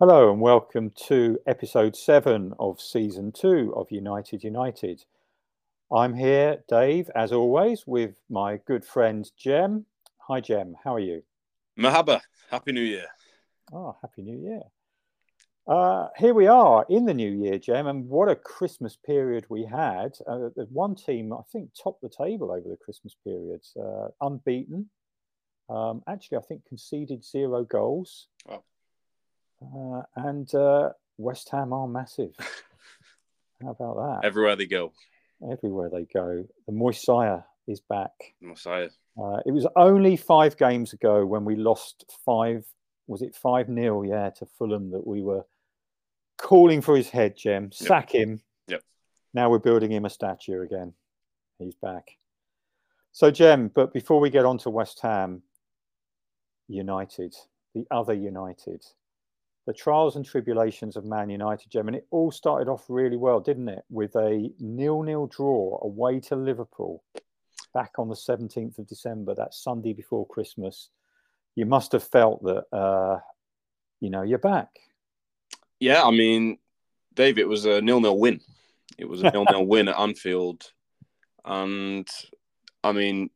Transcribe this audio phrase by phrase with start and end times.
[0.00, 5.04] Hello and welcome to episode seven of season two of United United.
[5.92, 9.86] I'm here, Dave, as always, with my good friend Jem.
[10.28, 10.76] Hi, Jem.
[10.84, 11.24] How are you?
[11.76, 12.20] Mahaba.
[12.48, 13.06] Happy New Year.
[13.72, 14.62] Oh, Happy New Year.
[15.66, 19.64] Uh, here we are in the new year, Jem, and what a Christmas period we
[19.64, 20.12] had.
[20.28, 24.90] Uh, one team, I think, topped the table over the Christmas period, uh, unbeaten.
[25.68, 28.28] Um, actually, I think conceded zero goals.
[28.46, 28.62] Wow.
[29.62, 32.32] Uh, and uh, West Ham are massive.
[33.62, 34.26] How about that?
[34.26, 34.92] Everywhere they go.
[35.50, 36.44] Everywhere they go.
[36.66, 38.12] The Moisiah is back.
[38.40, 38.90] Messiah.
[39.20, 42.64] Uh, it was only five games ago when we lost five,
[43.06, 45.44] was it 5 0, yeah, to Fulham that we were
[46.36, 47.72] calling for his head, Jem.
[47.72, 48.40] Sack him.
[48.68, 48.82] Yep.
[49.34, 50.94] Now we're building him a statue again.
[51.58, 52.12] He's back.
[53.12, 55.42] So, Jem, but before we get on to West Ham
[56.68, 57.34] United,
[57.74, 58.84] the other United,
[59.68, 63.38] the trials and tribulations of Man United, Jem, and it all started off really well,
[63.38, 63.84] didn't it?
[63.90, 67.04] With a nil-nil draw away to Liverpool
[67.74, 70.88] back on the 17th of December, that Sunday before Christmas.
[71.54, 73.18] You must have felt that, uh,
[74.00, 74.70] you know, you're back.
[75.80, 76.56] Yeah, I mean,
[77.12, 78.40] Dave, it was a nil-nil win.
[78.96, 80.72] It was a nil-nil win at Anfield,
[81.44, 82.08] and
[82.82, 83.28] I mean,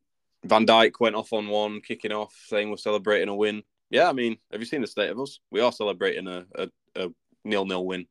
[0.44, 3.64] Van Dijk went off on one, kicking off, saying we're celebrating a win.
[3.92, 5.38] Yeah, I mean, have you seen the state of us?
[5.50, 7.08] We are celebrating a, a, a
[7.44, 8.06] nil-nil win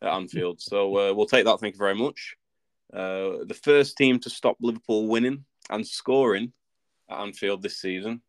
[0.00, 0.58] at Anfield.
[0.58, 1.60] So uh, we'll take that.
[1.60, 2.34] Thank you very much.
[2.90, 6.54] Uh, the first team to stop Liverpool winning and scoring
[7.10, 8.22] at Anfield this season.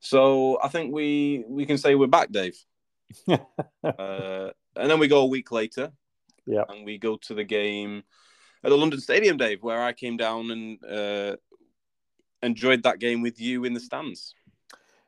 [0.00, 2.58] So I think we we can say we're back, Dave.
[3.28, 3.38] uh,
[3.82, 5.92] and then we go a week later.
[6.44, 6.64] Yeah.
[6.68, 8.02] And we go to the game
[8.62, 11.36] at the London Stadium, Dave, where I came down and uh,
[12.42, 14.34] enjoyed that game with you in the stands.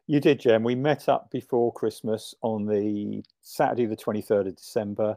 [0.06, 0.62] You did, Jem.
[0.62, 5.16] We met up before Christmas on the Saturday, the 23rd of December.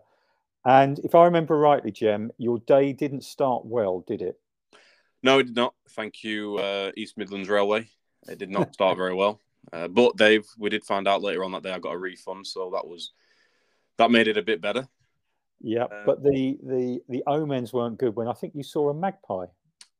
[0.65, 4.39] And if I remember rightly, Jem, your day didn't start well, did it?
[5.23, 5.73] No, it did not.
[5.91, 7.89] Thank you, uh, East Midlands Railway.
[8.29, 9.41] It did not start very well.
[9.73, 12.47] Uh, but Dave, we did find out later on that day I got a refund,
[12.47, 13.11] so that was
[13.97, 14.87] that made it a bit better.
[15.59, 18.93] Yeah, Uh, but the the the omens weren't good when I think you saw a
[18.93, 19.47] magpie,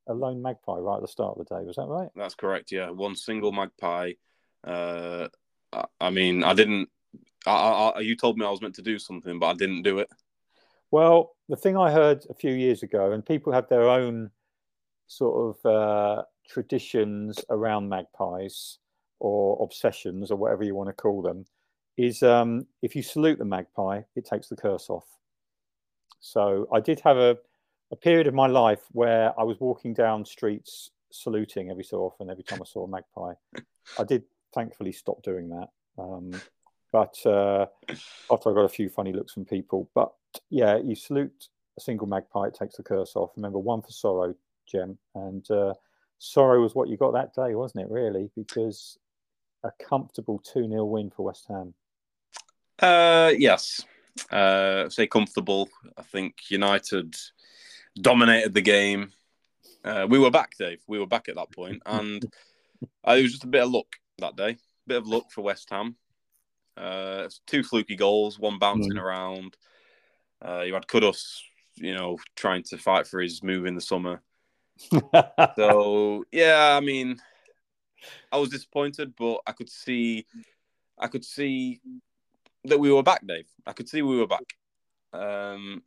[0.08, 1.66] a lone magpie, right at the start of the day.
[1.66, 2.08] Was that right?
[2.16, 2.72] That's correct.
[2.72, 4.14] Yeah, one single magpie.
[4.64, 5.28] Uh,
[5.74, 6.90] I, I mean, I didn't.
[7.46, 10.00] I, I, you told me I was meant to do something, but I didn't do
[10.00, 10.10] it.
[10.92, 14.32] Well, the thing I heard a few years ago, and people have their own
[15.08, 18.80] sort of uh, traditions around magpies
[19.20, 21.46] or obsessions or whatever you want to call them,
[21.98, 25.06] is um, if you salute the magpie, it takes the curse off.
[26.20, 27.38] So I did have a,
[27.92, 32.30] a period of my life where I was walking down streets saluting every so often,
[32.30, 33.34] every time I saw a magpie.
[34.00, 34.24] I did
[34.58, 35.70] thankfully stop doing that.
[36.00, 36.32] Um,
[36.92, 37.68] but uh,
[38.32, 40.12] after I got a few funny looks from people, but
[40.50, 43.32] yeah, you salute a single magpie, it takes the curse off.
[43.36, 44.34] Remember, one for sorrow,
[44.66, 45.74] Jem, and uh,
[46.18, 47.92] sorrow was what you got that day, wasn't it?
[47.92, 48.98] Really, because
[49.64, 51.74] a comfortable two 0 win for West Ham.
[52.80, 53.86] Uh, yes.
[54.32, 55.70] Uh, say comfortable.
[55.96, 57.16] I think United
[58.00, 59.12] dominated the game.
[59.84, 60.82] Uh, we were back, Dave.
[60.88, 62.26] We were back at that point, and
[63.08, 63.88] uh, it was just a bit of luck
[64.20, 64.58] that day.
[64.88, 65.96] Bit of luck for West Ham.
[66.76, 69.02] Uh, two fluky goals, one bouncing Mm.
[69.02, 69.58] around.
[70.44, 71.42] Uh, you had Kudus,
[71.76, 74.22] you know, trying to fight for his move in the summer.
[75.56, 77.20] So yeah, I mean,
[78.32, 80.28] I was disappointed, but I could see,
[81.00, 81.82] I could see
[82.66, 83.48] that we were back, Dave.
[83.66, 84.56] I could see we were back,
[85.14, 85.82] um,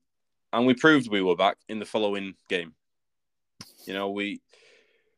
[0.52, 2.74] and we proved we were back in the following game.
[3.86, 4.40] You know, we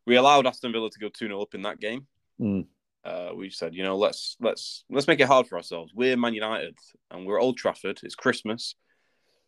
[0.05, 2.07] we allowed Aston Villa to go two 0 up in that game.
[2.39, 2.67] Mm.
[3.05, 5.93] Uh, we said, you know, let's let's let's make it hard for ourselves.
[5.95, 6.77] We're Man United,
[7.11, 8.01] and we're Old Trafford.
[8.03, 8.77] It's Christmas,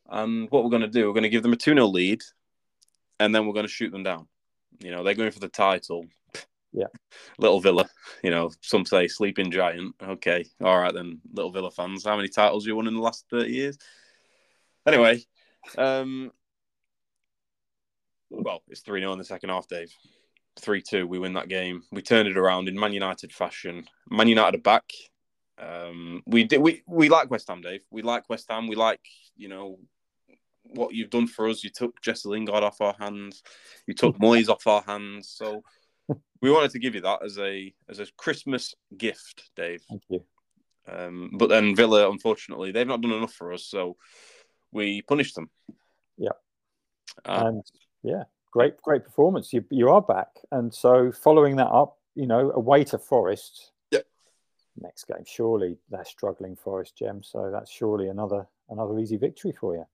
[0.09, 2.23] and what we're going to do, we're going to give them a two 0 lead,
[3.21, 4.27] and then we're going to shoot them down.
[4.81, 6.07] You know, they're going for the title.
[6.73, 6.87] Yeah.
[7.39, 7.89] Little Villa,
[8.25, 9.95] you know, some say sleeping giant.
[10.03, 12.05] Okay, all right then, Little Villa fans.
[12.05, 13.79] How many titles you won in the last 30 years?
[14.85, 15.23] Anyway,
[15.79, 16.33] um,
[18.31, 19.95] well, it's 3 0 in the second half, Dave.
[20.61, 21.83] 3 2, we win that game.
[21.91, 23.87] We turned it around in Man United fashion.
[24.11, 24.91] Man United are back.
[25.59, 27.83] Um, we did we, we like West Ham, Dave.
[27.91, 28.67] We like West Ham.
[28.67, 29.01] We like,
[29.37, 29.79] you know,
[30.65, 31.63] what you've done for us.
[31.63, 33.43] You took Jesse Lingard off our hands.
[33.87, 35.31] You took Moyes off our hands.
[35.35, 35.63] So
[36.43, 39.83] we wanted to give you that as a as a Christmas gift, Dave.
[39.89, 40.25] Thank you.
[40.87, 43.97] Um, but then Villa, unfortunately, they've not done enough for us, so
[44.71, 45.49] we punished them.
[46.19, 46.31] Yeah.
[47.25, 47.63] Uh, and
[48.03, 48.25] yeah,
[48.55, 49.53] great, great performance.
[49.53, 53.73] You you are back, and so following that up, you know, away to Forest.
[53.91, 54.01] Yeah.
[54.81, 55.25] next game.
[55.27, 59.85] Surely they're struggling Forest Gem, so that's surely another another easy victory for you.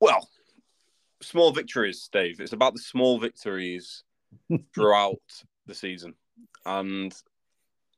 [0.00, 0.28] Well,
[1.22, 2.40] small victories, Dave.
[2.40, 4.02] It's about the small victories
[4.74, 5.22] throughout
[5.66, 6.14] the season,
[6.66, 7.14] and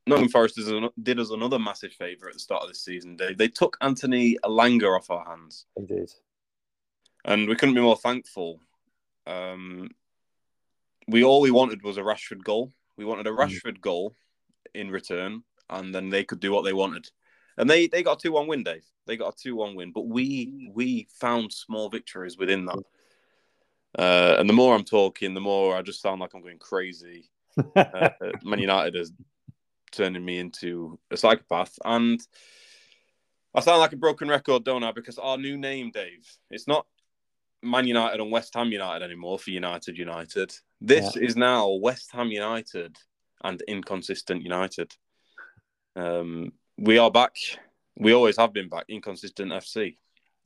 [0.06, 0.60] Nottingham Forest
[1.02, 3.38] did us another massive favour at the start of this season, Dave.
[3.38, 5.64] They took Anthony Elanga off our hands.
[5.78, 6.12] They did,
[7.24, 8.60] and we couldn't be more thankful.
[9.26, 9.90] Um,
[11.08, 12.72] we all we wanted was a Rashford goal.
[12.96, 13.38] We wanted a mm.
[13.38, 14.14] Rashford goal
[14.74, 17.08] in return, and then they could do what they wanted.
[17.56, 18.84] And they they got a two one win, Dave.
[19.06, 22.82] They got a two one win, but we we found small victories within that.
[23.96, 27.30] Uh, and the more I'm talking, the more I just sound like I'm going crazy.
[27.76, 28.10] uh,
[28.42, 29.12] Man United is
[29.92, 32.20] turning me into a psychopath, and
[33.54, 34.90] I sound like a broken record, don't I?
[34.90, 36.86] Because our new name, Dave, it's not
[37.64, 40.54] Man United and West Ham United anymore for United United.
[40.80, 41.22] This yeah.
[41.22, 42.96] is now West Ham United
[43.42, 44.92] and Inconsistent United.
[45.96, 47.36] Um, we are back.
[47.96, 48.84] We always have been back.
[48.88, 49.96] Inconsistent FC.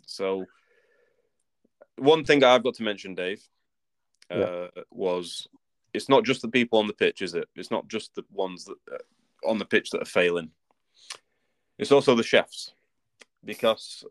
[0.07, 0.47] So,
[1.97, 3.43] one thing I've got to mention, Dave,
[4.31, 4.83] uh, yeah.
[4.91, 5.49] was
[5.95, 7.49] it's not just the people on the pitch, is it?
[7.57, 10.51] It's not just the ones that uh, on the pitch that are failing.
[11.79, 12.73] It's also the chefs,
[13.45, 14.05] because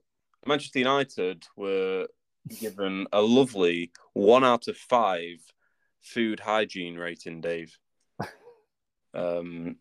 [0.46, 2.08] Manchester United were
[2.48, 5.38] given a lovely one out of five
[6.02, 7.78] food hygiene rating, Dave.
[9.14, 9.78] Um,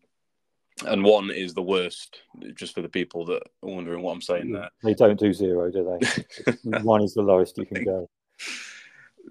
[0.85, 2.21] and one is the worst,
[2.53, 4.69] just for the people that are wondering what I'm saying there.
[4.83, 6.79] They don't do zero, do they?
[6.81, 8.09] one is the lowest you can go.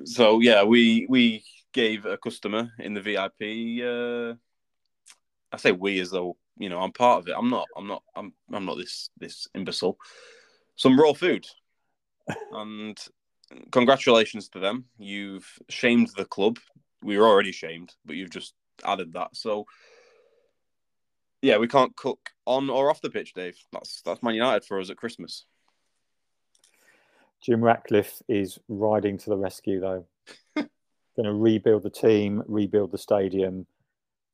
[0.05, 3.83] So yeah, we we gave a customer in the VIP.
[3.85, 4.37] Uh,
[5.53, 7.35] I say we as though you know I'm part of it.
[7.37, 7.67] I'm not.
[7.77, 8.03] I'm not.
[8.15, 8.33] I'm.
[8.53, 9.97] I'm not this this imbecile.
[10.77, 11.47] Some raw food,
[12.53, 12.99] and
[13.70, 14.87] congratulations to them.
[14.98, 16.58] You've shamed the club.
[17.02, 18.54] We were already shamed, but you've just
[18.84, 19.37] added that.
[19.37, 19.66] So
[21.43, 23.56] yeah, we can't cook on or off the pitch, Dave.
[23.72, 25.44] That's that's Man United for us at Christmas.
[27.40, 30.06] Jim Ratcliffe is riding to the rescue, though.
[30.56, 30.69] Going
[31.25, 33.66] to rebuild the team, rebuild the stadium,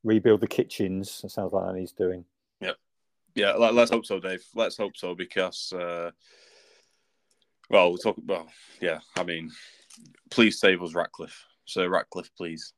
[0.05, 1.21] rebuild the kitchens.
[1.25, 2.25] It sounds like that he's doing.
[2.61, 2.73] Yeah,
[3.35, 3.53] yeah.
[3.53, 4.43] Let, us hope so, Dave.
[4.55, 6.13] Let's hope so because, uh,
[7.73, 8.17] well, we'll talk.
[8.25, 8.47] Well,
[8.81, 9.01] yeah.
[9.17, 9.51] I mean,
[10.31, 11.45] please save us, Ratcliffe.
[11.65, 12.75] Sir Ratcliffe, please.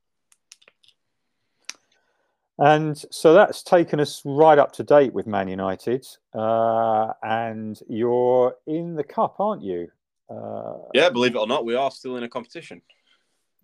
[2.59, 6.07] And so that's taken us right up to date with Man United.
[6.33, 9.89] Uh, and you're in the cup, aren't you?
[10.31, 12.81] Uh, yeah, believe it or not, we are still in a competition.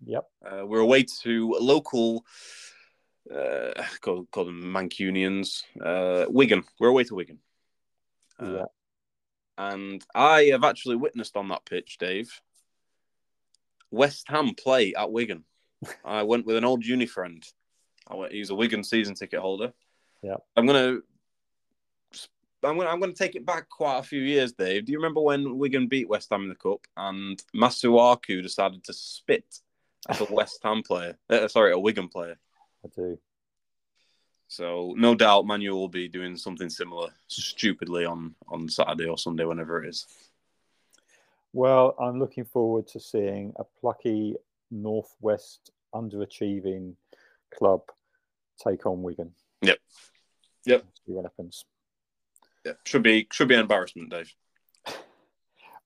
[0.05, 0.25] Yep.
[0.45, 2.25] Uh, we're away to local,
[3.33, 6.63] uh, call, call them Mancunians, uh, Wigan.
[6.79, 7.39] We're away to Wigan.
[8.41, 8.65] Uh, yeah.
[9.57, 12.41] And I have actually witnessed on that pitch, Dave,
[13.91, 15.43] West Ham play at Wigan.
[16.05, 17.45] I went with an old uni friend
[18.11, 19.73] I went, he's a Wigan season ticket holder.
[20.21, 20.35] Yeah.
[20.55, 20.99] I'm gonna
[22.63, 24.85] I'm gonna I'm gonna take it back quite a few years, Dave.
[24.85, 28.93] Do you remember when Wigan beat West Ham in the cup and Masuaku decided to
[28.93, 29.45] spit
[30.09, 31.17] at a West Ham player?
[31.29, 32.37] Uh, sorry, a Wigan player.
[32.85, 33.17] I do.
[34.51, 39.45] So no doubt Manuel will be doing something similar stupidly on on Saturday or Sunday,
[39.45, 40.05] whenever it is.
[41.53, 44.35] Well, I'm looking forward to seeing a plucky
[44.69, 46.95] northwest underachieving
[47.57, 47.83] club
[48.61, 49.31] take on Wigan.
[49.61, 49.77] Yep.
[50.65, 50.83] Yep.
[51.05, 51.63] See what happens.
[52.65, 54.33] Yeah, should be should be an embarrassment, Dave.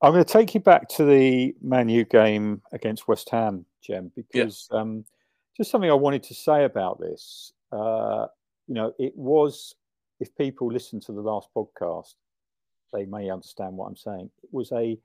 [0.01, 4.11] I'm going to take you back to the Man U game against West Ham, Jem,
[4.15, 4.81] because yep.
[4.81, 5.05] um,
[5.55, 7.53] just something I wanted to say about this.
[7.71, 8.25] Uh,
[8.67, 9.75] you know, it was
[10.19, 12.15] if people listen to the last podcast,
[12.93, 14.29] they may understand what I'm saying.
[14.43, 14.97] It was a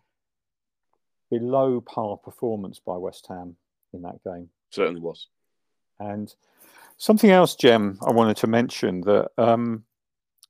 [1.31, 3.57] below par performance by West Ham
[3.93, 4.49] in that game.
[4.71, 5.29] Certainly was.
[5.99, 6.33] And
[6.97, 9.85] something else, Jem, I wanted to mention that um,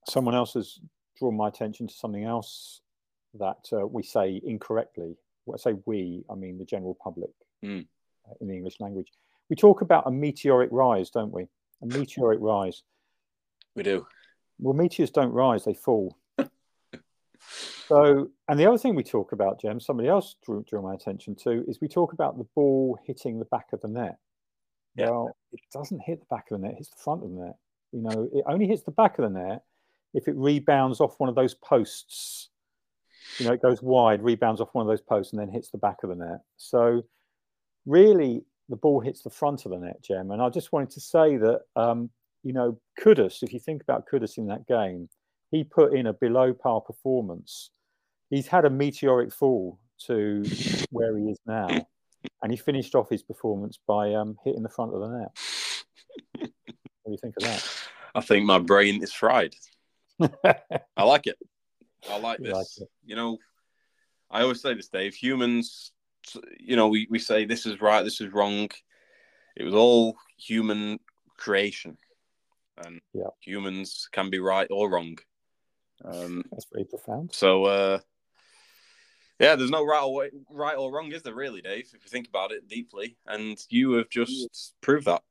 [0.09, 0.79] someone else has
[1.19, 2.81] drawn my attention to something else
[3.35, 5.17] that uh, we say incorrectly.
[5.45, 7.31] When I say we, I mean the general public
[7.65, 7.87] mm.
[8.41, 9.13] in the English language.
[9.49, 11.49] We talk about a meteoric rise, don't we?
[11.83, 12.83] A meteoric rise.
[13.75, 14.07] We do.
[14.59, 16.17] Well, meteors don't rise; they fall.
[17.89, 21.35] so, and the other thing we talk about, Jem, somebody else drew, drew my attention
[21.45, 24.19] to, is we talk about the ball hitting the back of the net.
[24.97, 25.11] Yeah.
[25.11, 27.45] Well, it doesn't hit the back of the net; it hits the front of the
[27.45, 27.57] net.
[27.93, 29.63] You know, it only hits the back of the net
[30.15, 32.49] if it rebounds off one of those posts.
[33.39, 35.79] You know, it goes wide, rebounds off one of those posts, and then hits the
[35.79, 36.41] back of the net.
[36.57, 37.03] So,
[37.87, 40.31] really, the ball hits the front of the net, Jem.
[40.31, 42.11] And I just wanted to say that, um,
[42.43, 45.09] you know, Kudus, if you think about Kudus in that game,
[45.51, 47.71] he put in a below par performance.
[48.31, 50.45] He's had a meteoric fall to
[50.91, 51.69] where he is now
[52.43, 55.31] and he finished off his performance by um, hitting the front of the net.
[56.39, 56.51] what
[57.07, 57.69] do you think of that?
[58.15, 59.55] I think my brain is fried.
[60.45, 61.39] I like it.
[62.11, 62.79] I like You this.
[62.81, 62.89] like.
[63.05, 63.39] You know,
[64.31, 65.15] I always say this, Dave.
[65.15, 65.93] Humans,
[66.59, 68.69] you know, we, we say this is right, this is wrong.
[69.57, 70.99] It was all human
[71.37, 71.97] creation,
[72.79, 73.29] and Yeah.
[73.41, 75.19] humans can be right or wrong.
[76.05, 77.35] Um, That's very profound.
[77.35, 77.99] so, uh,
[79.39, 81.35] yeah, there's no right or way, right or wrong, is there?
[81.35, 81.91] Really, Dave?
[81.95, 85.23] If you think about it deeply, and you have just proved that.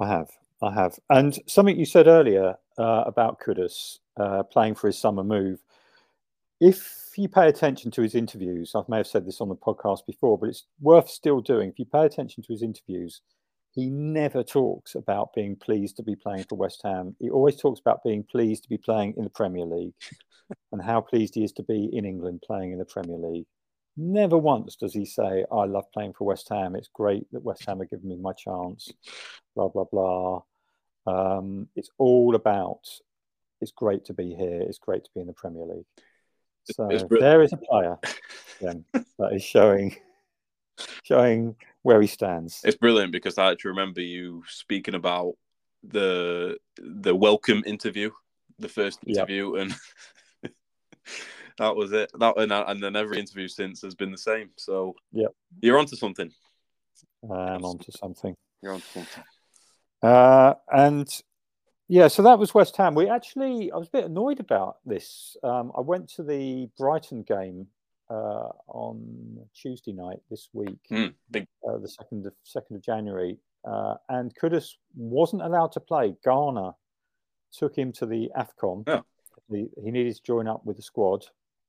[0.00, 0.30] I have.
[0.62, 0.98] I have.
[1.10, 5.62] And something you said earlier uh, about Kudus uh, playing for his summer move.
[6.60, 10.06] If you pay attention to his interviews, I may have said this on the podcast
[10.06, 11.70] before, but it's worth still doing.
[11.70, 13.20] If you pay attention to his interviews,
[13.72, 17.16] he never talks about being pleased to be playing for West Ham.
[17.18, 19.94] He always talks about being pleased to be playing in the Premier League
[20.72, 23.46] and how pleased he is to be in England playing in the Premier League.
[23.96, 26.76] Never once does he say, I love playing for West Ham.
[26.76, 28.90] It's great that West Ham are giving me my chance.
[29.54, 30.42] Blah, blah, blah.
[31.06, 32.86] Um, it's all about
[33.62, 34.60] it's great to be here.
[34.62, 35.86] It's great to be in the Premier League.
[36.64, 37.96] So there is a player
[38.60, 39.96] then, that is showing
[41.02, 42.60] showing where he stands.
[42.64, 45.34] It's brilliant because I actually remember you speaking about
[45.82, 48.10] the the welcome interview,
[48.58, 49.16] the first Yep.
[49.16, 49.74] interview, and
[51.58, 52.10] that was it.
[52.18, 54.50] That and, and then every interview since has been the same.
[54.56, 55.28] So yeah,
[55.60, 56.30] you're onto something.
[57.24, 58.36] Um, onto something.
[58.62, 59.24] You're onto something.
[60.02, 61.08] Uh, and
[61.88, 62.94] yeah, so that was West Ham.
[62.94, 65.36] We actually, I was a bit annoyed about this.
[65.44, 67.68] Um, I went to the Brighton game
[68.12, 68.96] uh, on
[69.54, 71.46] Tuesday night this week, Mm, big.
[71.66, 76.06] uh, the second of second of January, uh, and Kudus wasn't allowed to play.
[76.24, 76.74] Ghana
[77.58, 78.84] took him to the Afcon.
[78.86, 79.02] Oh.
[79.48, 81.24] The, he needed to join up with the squad,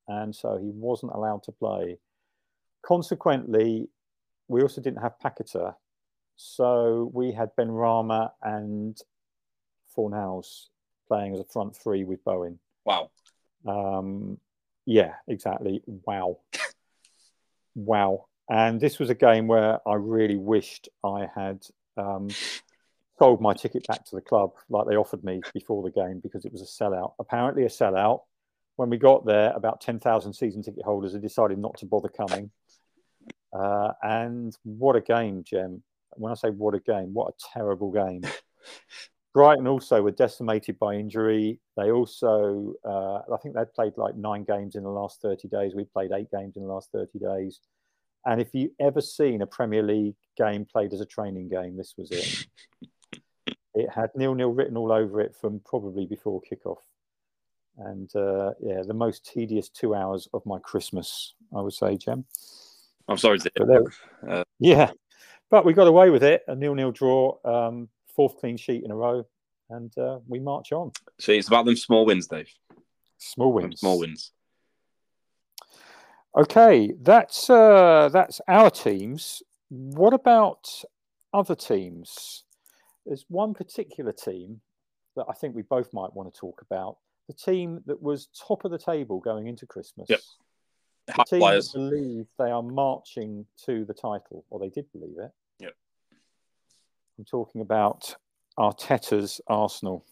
[0.08, 1.98] and so he wasn't allowed to play.
[2.86, 3.90] Consequently,
[4.48, 5.76] we also didn't have Paqueta,
[6.36, 8.98] so we had Benrahma and
[9.96, 10.68] Fornals
[11.08, 12.60] playing as a front three with Bowen.
[12.86, 13.12] Wow.
[13.66, 14.38] Um,
[14.86, 15.82] yeah, exactly.
[15.86, 16.40] Wow.
[17.76, 18.26] wow.
[18.50, 21.66] And this was a game where I really wished I had
[21.98, 22.30] um,
[23.18, 26.46] sold my ticket back to the club like they offered me before the game because
[26.46, 27.14] it was a sellout.
[27.20, 28.22] Apparently, a sellout.
[28.76, 32.52] When we got there, about 10,000 season ticket holders had decided not to bother coming.
[33.58, 35.84] Uh, and what a game, Jem.
[36.16, 38.24] When I say what a game, what a terrible game.
[39.34, 41.60] Brighton also were decimated by injury.
[41.76, 45.74] They also, uh, I think they'd played like nine games in the last 30 days.
[45.74, 47.60] We played eight games in the last 30 days.
[48.26, 51.96] And if you ever seen a Premier League game played as a training game, this
[51.98, 52.48] was it.
[53.74, 56.78] it had nil nil written all over it from probably before kickoff.
[57.78, 62.26] And uh, yeah, the most tedious two hours of my Christmas, I would say, Jem.
[63.08, 63.84] I'm sorry to But there,
[64.28, 64.92] Uh, yeah,
[65.50, 66.44] but we got away with it.
[66.48, 69.26] A nil nil draw, um, fourth clean sheet in a row,
[69.70, 70.92] and uh, we march on.
[71.20, 72.50] See, it's about them small wins, Dave.
[73.18, 73.80] Small Them wins.
[73.80, 74.32] Small wins.
[76.36, 79.44] Okay, that's uh, that's our teams.
[79.70, 80.68] What about
[81.34, 82.44] other teams?
[83.06, 84.62] There's one particular team
[85.16, 86.98] that I think we both might want to talk about.
[87.28, 90.10] The team that was top of the table going into Christmas.
[90.10, 90.20] Yep.
[91.08, 91.70] The team players.
[91.70, 95.32] believe they are marching to the title, or they did believe it.
[97.18, 98.16] I'm talking about
[98.58, 100.06] Arteta's Arsenal.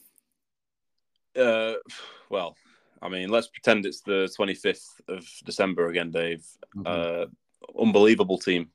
[1.36, 1.74] Uh,
[2.30, 2.56] well,
[3.02, 6.46] I mean, let's pretend it's the 25th of December again, Dave.
[6.86, 7.26] Uh,
[7.80, 8.70] unbelievable team.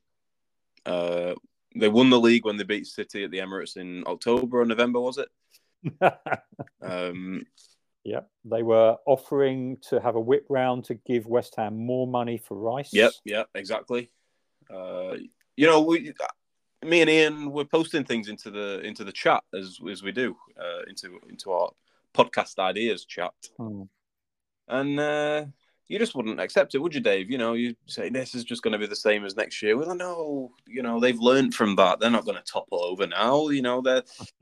[0.85, 1.35] Uh,
[1.75, 4.99] they won the league when they beat City at the Emirates in October or November,
[4.99, 5.29] was it?
[6.81, 7.45] Um,
[8.07, 8.29] Yep.
[8.45, 12.55] They were offering to have a whip round to give West Ham more money for
[12.55, 12.93] Rice.
[12.93, 14.09] yep, yep, exactly.
[14.73, 15.17] Uh,
[15.57, 16.13] you know, we,
[16.85, 20.35] me and Ian, we're posting things into the into the chat as as we do
[20.59, 21.69] uh, into into our
[22.13, 23.33] podcast ideas chat.
[23.57, 23.83] Hmm.
[24.67, 25.45] And uh,
[25.87, 27.31] you just wouldn't accept it, would you, Dave?
[27.31, 29.77] You know, you say this is just going to be the same as next year.
[29.77, 31.99] Well, no, you know, they've learned from that.
[31.99, 33.47] They're not going to topple over now.
[33.49, 34.03] You know, they're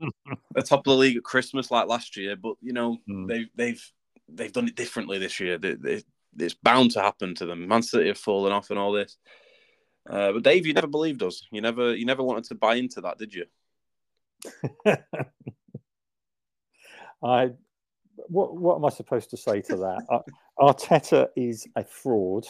[0.52, 3.26] they're top of the league at Christmas like last year, but you know, Hmm.
[3.26, 3.92] they've they've
[4.28, 5.58] they've done it differently this year.
[5.58, 6.02] They, they,
[6.38, 7.66] it's bound to happen to them.
[7.68, 9.16] Man City have fallen off and all this.
[10.08, 11.46] Uh, but Dave, you never believed us.
[11.50, 13.46] You never you never wanted to buy into that, did you?
[17.24, 17.50] I
[18.28, 20.06] what what am I supposed to say to that?
[20.10, 20.20] uh,
[20.58, 22.46] Arteta is a fraud.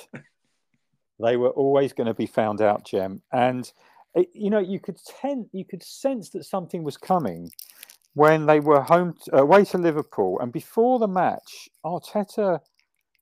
[1.18, 3.70] They were always going to be found out, Jem, and
[4.14, 7.50] it, you know you could ten, you could sense that something was coming
[8.14, 12.60] when they were home uh, away to Liverpool, and before the match, Arteta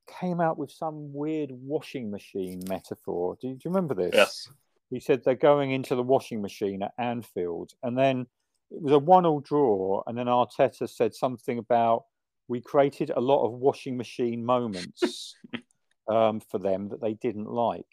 [0.07, 3.37] came out with some weird washing machine metaphor.
[3.41, 4.15] Do you, do you remember this?
[4.15, 4.49] Yes.
[4.91, 8.27] he said they're going into the washing machine at Anfield, and then
[8.71, 12.05] it was a one-all draw, and then Arteta said something about
[12.49, 15.35] we created a lot of washing machine moments
[16.09, 17.87] um, for them that they didn't like.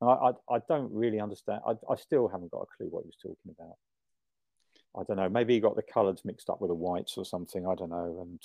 [0.00, 1.60] I, I, I, don't really understand.
[1.66, 3.76] I, I still haven't got a clue what he was talking about.
[4.96, 5.28] I don't know.
[5.28, 7.66] Maybe he got the colours mixed up with the whites or something.
[7.66, 8.18] I don't know.
[8.20, 8.40] And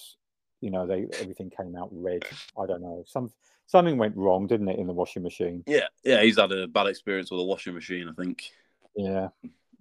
[0.61, 2.23] you know, they everything came out red.
[2.57, 3.03] I don't know.
[3.07, 3.31] Some
[3.67, 5.63] something went wrong, didn't it, in the washing machine?
[5.67, 6.21] Yeah, yeah.
[6.21, 8.51] He's had a bad experience with a washing machine, I think.
[8.95, 9.29] Yeah,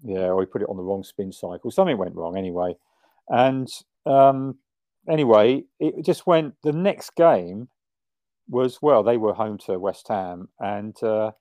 [0.04, 0.28] yeah.
[0.28, 1.70] Or he put it on the wrong spin cycle.
[1.70, 2.76] Something went wrong anyway.
[3.28, 3.68] And
[4.06, 4.58] um,
[5.08, 6.54] anyway, it just went.
[6.62, 7.68] The next game
[8.48, 11.32] was well, they were home to West Ham, and uh,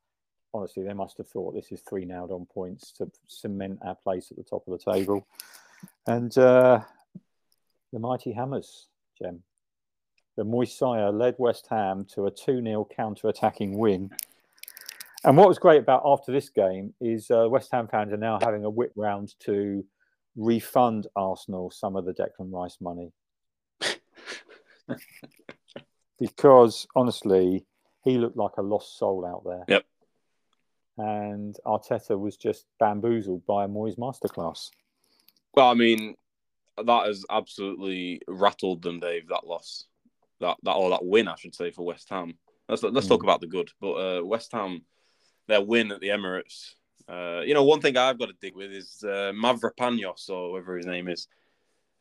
[0.53, 4.32] honestly, they must have thought this is three nailed on points to cement our place
[4.32, 5.27] at the top of the table.
[6.06, 6.82] And uh,
[7.94, 8.88] the mighty Hammers,
[9.22, 9.44] Jem,
[10.36, 14.12] the Moisaya led West Ham to a 2 0 counter attacking win.
[15.24, 18.40] And what was great about after this game is uh, West Ham fans are now
[18.42, 19.84] having a whip round to
[20.36, 23.12] refund Arsenal some of the Declan Rice money.
[26.20, 27.66] because honestly,
[28.04, 29.64] he looked like a lost soul out there.
[29.68, 29.86] Yep
[30.98, 34.72] and Arteta was just bamboozled by a Moyes masterclass.
[35.54, 36.16] Well, I mean,
[36.86, 39.28] that has absolutely rattled them, Dave.
[39.30, 39.86] That loss,
[40.40, 42.38] that that or that win, I should say, for West Ham.
[42.70, 43.10] Let's let's mm.
[43.10, 43.70] talk about the good.
[43.80, 44.82] But uh, West Ham,
[45.48, 46.74] their win at the Emirates.
[47.08, 50.76] Uh, you know, one thing I've got to dig with is uh, Mavropanos or whatever
[50.76, 51.28] his name is.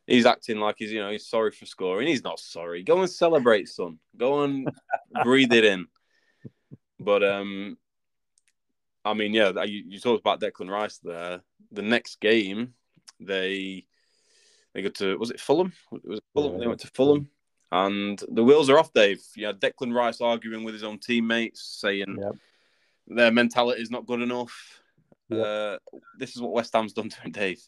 [0.06, 2.09] He's acting like he's you know he's sorry for scoring.
[2.09, 2.83] He's not sorry.
[2.83, 3.99] Go and celebrate, son.
[4.16, 4.68] Go and
[5.23, 5.87] breathe it in.
[7.00, 7.76] But um,
[9.04, 11.40] I mean, yeah, you, you talked about Declan Rice there.
[11.73, 12.75] The next game,
[13.21, 13.87] they
[14.76, 15.73] they go to was it Fulham?
[15.90, 16.54] Was it Fulham?
[16.54, 17.28] Yeah, they went to Fulham,
[17.73, 18.92] and the wheels are off.
[18.92, 22.33] Dave, yeah, Declan Rice arguing with his own teammates, saying yep.
[23.06, 24.80] their mentality is not good enough.
[25.28, 25.45] Yep.
[25.45, 25.78] Uh,
[26.18, 27.61] this is what West Ham's done to him, Dave.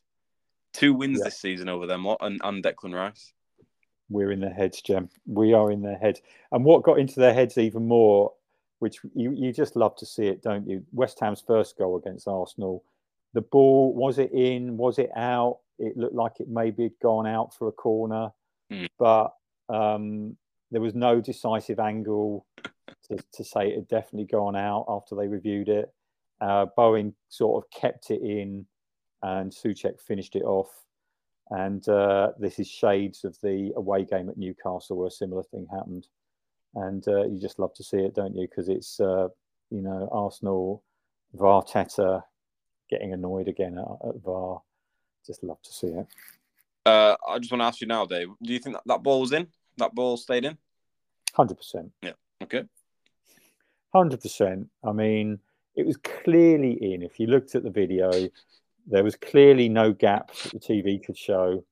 [0.73, 1.27] Two wins yep.
[1.27, 3.33] this season over them, what and, and Declan Rice.
[4.11, 5.11] We're in their heads, Jem.
[5.27, 6.23] We are in their heads.
[6.51, 8.33] And what got into their heads even more
[8.79, 10.85] which you, you just love to see it, don't you?
[10.93, 12.85] West Ham's first goal against Arsenal,
[13.35, 15.59] the ball was it in, was it out?
[15.79, 18.31] It looked like it maybe had gone out for a corner,
[18.73, 18.89] mm.
[18.99, 19.33] but
[19.69, 20.37] um,
[20.71, 22.47] there was no decisive angle
[23.09, 25.93] to, to, say it had definitely gone out after they reviewed it.
[26.41, 28.67] Uh, Bowen sort of kept it in,
[29.23, 30.71] and Soucek finished it off.
[31.51, 35.67] And uh, this is shades of the away game at Newcastle where a similar thing
[35.71, 36.07] happened
[36.75, 38.47] and uh, you just love to see it, don't you?
[38.49, 39.29] Because it's uh,
[39.71, 40.83] you know Arsenal,
[41.37, 42.23] Varteta
[42.91, 44.63] getting annoyed again at, at VAR.
[45.29, 46.07] Just love to see it.
[46.87, 48.29] Uh, I just want to ask you now, Dave.
[48.43, 49.47] Do you think that, that ball was in?
[49.77, 50.57] That ball stayed in?
[51.35, 51.93] Hundred percent.
[52.03, 52.13] Yeah.
[52.43, 52.65] Okay.
[53.95, 54.69] Hundred percent.
[54.83, 55.39] I mean,
[55.77, 57.03] it was clearly in.
[57.03, 58.11] If you looked at the video,
[58.87, 61.63] there was clearly no gap that the TV could show.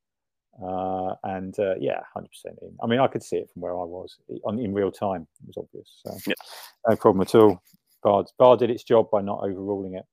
[0.62, 2.76] Uh, and uh, yeah, hundred percent in.
[2.82, 5.26] I mean, I could see it from where I was on in real time.
[5.40, 6.00] It was obvious.
[6.04, 6.34] So yeah.
[6.86, 7.62] no problem at all.
[8.02, 10.04] VAR, VAR did its job by not overruling it.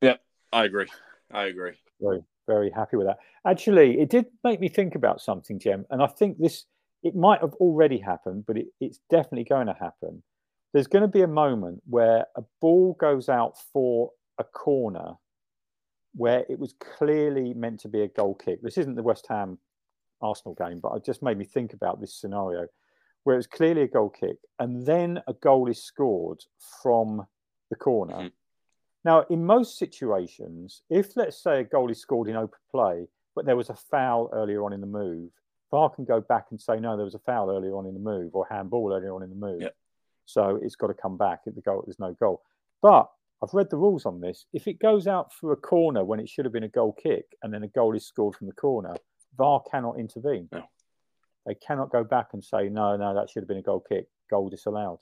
[0.00, 0.16] Yeah,
[0.52, 0.88] I agree.
[1.32, 1.74] I agree.
[2.50, 3.18] Very happy with that.
[3.46, 6.66] Actually, it did make me think about something, Jem, and I think this
[7.02, 10.22] it might have already happened, but it, it's definitely going to happen.
[10.72, 15.14] There's going to be a moment where a ball goes out for a corner
[16.14, 18.62] where it was clearly meant to be a goal kick.
[18.62, 19.58] This isn't the West Ham
[20.20, 22.66] Arsenal game, but it just made me think about this scenario
[23.24, 26.40] where it's clearly a goal kick and then a goal is scored
[26.82, 27.26] from
[27.70, 28.14] the corner.
[28.14, 28.39] Mm-hmm.
[29.04, 33.46] Now, in most situations, if let's say a goal is scored in open play, but
[33.46, 35.30] there was a foul earlier on in the move,
[35.70, 38.00] VAR can go back and say, no, there was a foul earlier on in the
[38.00, 39.62] move or handball earlier on in the move.
[39.62, 39.74] Yep.
[40.26, 42.42] So it's got to come back if the goal there's no goal.
[42.82, 43.08] But
[43.42, 44.46] I've read the rules on this.
[44.52, 47.24] If it goes out for a corner when it should have been a goal kick
[47.42, 48.94] and then a goal is scored from the corner,
[49.36, 50.48] VAR cannot intervene.
[50.52, 50.64] No.
[51.46, 54.08] They cannot go back and say, no, no, that should have been a goal kick,
[54.28, 54.98] goal disallowed.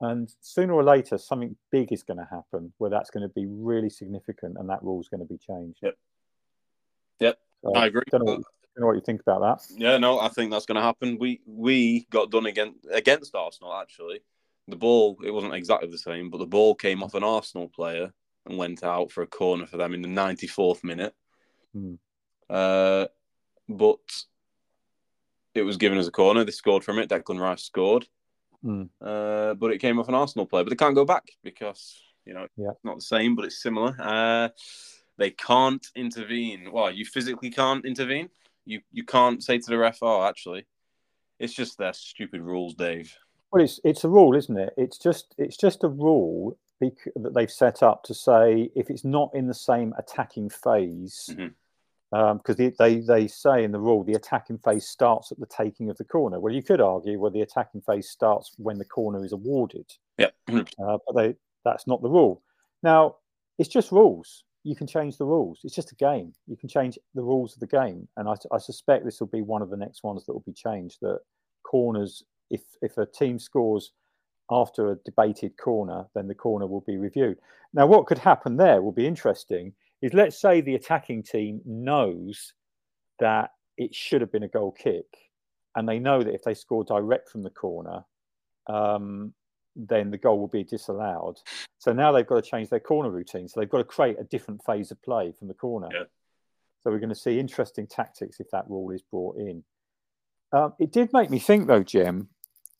[0.00, 3.46] And sooner or later, something big is going to happen where that's going to be
[3.46, 5.78] really significant and that rule is going to be changed.
[5.82, 5.94] Yep.
[7.20, 7.38] Yep.
[7.64, 8.02] So, I agree.
[8.10, 9.74] Don't know, what, don't know what you think about that.
[9.76, 11.18] Yeah, no, I think that's going to happen.
[11.18, 14.20] We we got done again against Arsenal, actually.
[14.68, 18.12] The ball, it wasn't exactly the same, but the ball came off an Arsenal player
[18.46, 21.14] and went out for a corner for them in the 94th minute.
[21.72, 21.94] Hmm.
[22.48, 23.06] Uh,
[23.68, 23.98] but
[25.54, 26.44] it was given as a corner.
[26.44, 27.10] They scored from it.
[27.10, 28.06] Declan Rice scored,
[28.64, 28.88] mm.
[29.00, 30.64] uh, but it came off an Arsenal player.
[30.64, 32.70] But they can't go back because you know yeah.
[32.70, 33.96] it's not the same, but it's similar.
[33.98, 34.48] Uh,
[35.16, 36.70] they can't intervene.
[36.72, 38.28] Well, you physically can't intervene.
[38.64, 40.66] You you can't say to the ref, "Oh, actually,
[41.38, 43.14] it's just their stupid rules, Dave."
[43.52, 44.74] Well, it's it's a rule, isn't it?
[44.76, 49.30] It's just it's just a rule that they've set up to say if it's not
[49.34, 51.30] in the same attacking phase.
[51.32, 51.48] Mm-hmm
[52.10, 55.90] because um, they they say in the rule the attacking phase starts at the taking
[55.90, 56.40] of the corner.
[56.40, 59.86] Well, you could argue well the attacking phase starts when the corner is awarded.
[60.16, 62.42] Yeah, uh, but they, that's not the rule.
[62.82, 63.16] Now
[63.58, 64.44] it's just rules.
[64.64, 65.60] You can change the rules.
[65.64, 66.32] It's just a game.
[66.46, 69.42] You can change the rules of the game, and I, I suspect this will be
[69.42, 70.98] one of the next ones that will be changed.
[71.02, 71.20] That
[71.62, 73.92] corners, if if a team scores
[74.50, 77.36] after a debated corner, then the corner will be reviewed.
[77.74, 82.52] Now, what could happen there will be interesting is let's say the attacking team knows
[83.18, 85.06] that it should have been a goal kick,
[85.74, 88.04] and they know that if they score direct from the corner,
[88.68, 89.32] um,
[89.76, 91.36] then the goal will be disallowed.
[91.78, 93.48] So now they've got to change their corner routine.
[93.48, 95.88] So they've got to create a different phase of play from the corner.
[95.92, 96.04] Yeah.
[96.80, 99.64] So we're going to see interesting tactics if that rule is brought in.
[100.52, 102.28] Um, it did make me think, though, Jim,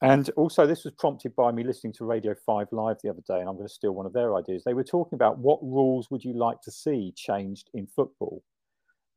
[0.02, 3.40] and also this was prompted by me listening to Radio 5 Live the other day,
[3.40, 4.62] and I'm going to steal one of their ideas.
[4.64, 8.42] They were talking about what rules would you like to see changed in football?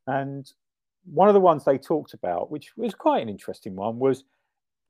[0.08, 0.52] And
[1.06, 4.24] one of the ones they talked about, which was quite an interesting one, was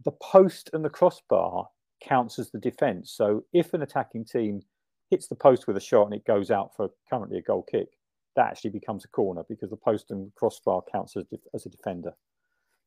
[0.06, 1.68] the post and the crossbar
[2.02, 3.12] counts as the defence.
[3.12, 4.62] So if an attacking team
[5.10, 7.90] hits the post with a shot and it goes out for currently a goal kick,
[8.38, 12.14] that actually becomes a corner because the post and crossbar counts as, as a defender.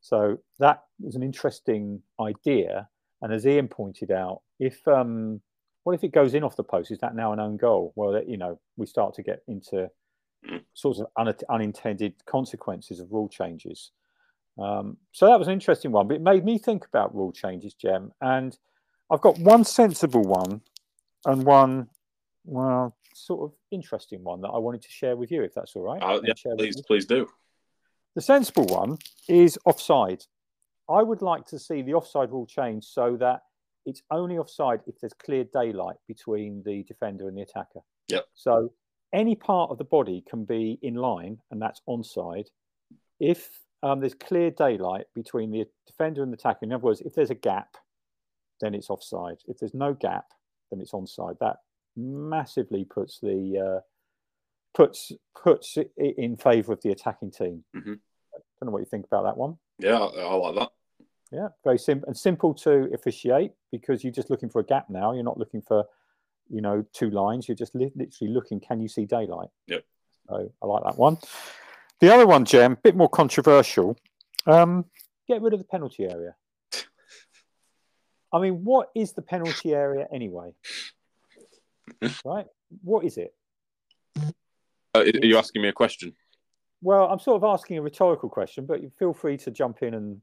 [0.01, 2.89] So that was an interesting idea
[3.25, 5.41] and as Ian pointed out, if um,
[5.83, 6.91] what if it goes in off the post?
[6.91, 7.95] Is that now an own goal?
[7.97, 9.89] Well, you know, we start to get into
[10.75, 13.93] sorts of un- unintended consequences of rule changes.
[14.59, 17.73] Um, so that was an interesting one, but it made me think about rule changes,
[17.73, 18.13] Jem.
[18.21, 18.55] And
[19.11, 20.61] I've got one sensible one
[21.25, 21.89] and one,
[22.45, 25.83] well, sort of interesting one that I wanted to share with you, if that's all
[25.83, 26.03] right.
[26.03, 27.27] Uh, yeah, please, please do.
[28.17, 28.99] The sensible one
[29.31, 30.25] is offside.
[30.89, 33.41] I would like to see the offside rule change so that
[33.87, 37.81] it's only offside if there's clear daylight between the defender and the attacker.
[38.09, 38.27] Yep.
[38.35, 38.73] So
[39.13, 42.47] any part of the body can be in line, and that's onside.
[43.21, 43.49] If
[43.83, 47.31] um, there's clear daylight between the defender and the attacker, in other words, if there's
[47.31, 47.77] a gap,
[48.61, 49.39] then it's offside.
[49.47, 50.27] If there's no gap,
[50.71, 51.39] then it's onside.
[51.41, 51.57] That
[51.97, 53.81] massively puts the uh,
[54.75, 57.65] puts puts it in favour of the attacking team.
[57.77, 57.93] Mm-hmm.
[57.93, 59.59] I don't know what you think about that one.
[59.79, 60.71] Yeah, I, like that.
[61.35, 65.13] Yeah, very simple and simple to officiate because you're just looking for a gap now.
[65.13, 65.85] You're not looking for,
[66.49, 67.49] you know, two lines.
[67.49, 68.61] You're just li- literally looking.
[68.61, 69.49] Can you see daylight?
[69.67, 69.85] Yep.
[70.29, 71.19] So I like that one.
[71.99, 73.97] The other one, Jem, a bit more controversial.
[74.47, 74.85] Um,
[75.27, 76.37] get rid of the penalty area.
[78.33, 80.55] I mean, what is the penalty area anyway?
[82.25, 82.47] right?
[82.85, 83.35] What is it?
[84.17, 86.15] Uh, are you asking me a question?
[86.81, 90.21] Well, I'm sort of asking a rhetorical question, but feel free to jump in and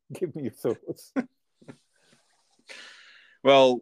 [0.12, 1.12] give me your thoughts.
[3.42, 3.80] well,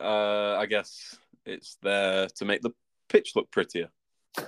[0.00, 2.72] uh, I guess it's there to make the
[3.08, 3.88] pitch look prettier.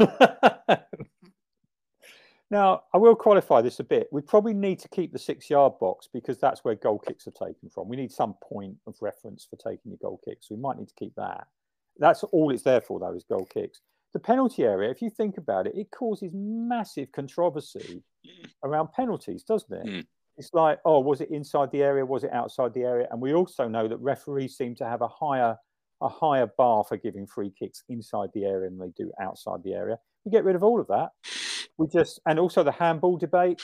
[2.50, 4.08] now, I will qualify this a bit.
[4.12, 7.46] We probably need to keep the six yard box because that's where goal kicks are
[7.46, 7.88] taken from.
[7.88, 10.50] We need some point of reference for taking your goal kicks.
[10.50, 11.46] We might need to keep that.
[11.98, 13.80] That's all it's there for, though, is goal kicks
[14.14, 18.02] the penalty area, if you think about it, it causes massive controversy
[18.64, 19.86] around penalties, doesn't it?
[19.86, 20.06] Mm.
[20.36, 22.04] It's like, oh, was it inside the area?
[22.04, 23.06] Was it outside the area?
[23.10, 25.56] And we also know that referees seem to have a higher
[26.02, 29.72] a higher bar for giving free kicks inside the area than they do outside the
[29.72, 29.96] area.
[30.24, 31.10] We get rid of all of that.
[31.78, 33.60] We just and also the handball debate.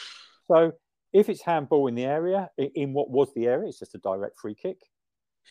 [0.47, 0.73] So
[1.13, 4.39] if it's handball in the area, in what was the area, it's just a direct
[4.39, 4.79] free kick.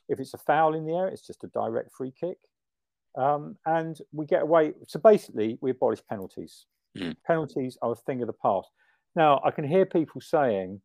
[0.07, 2.37] If it's a foul in the area, it's just a direct free kick.
[3.17, 4.73] Um, and we get away.
[4.87, 6.65] So basically, we abolish penalties.
[6.97, 7.15] Mm.
[7.25, 8.69] Penalties are a thing of the past.
[9.15, 10.81] Now, I can hear people saying,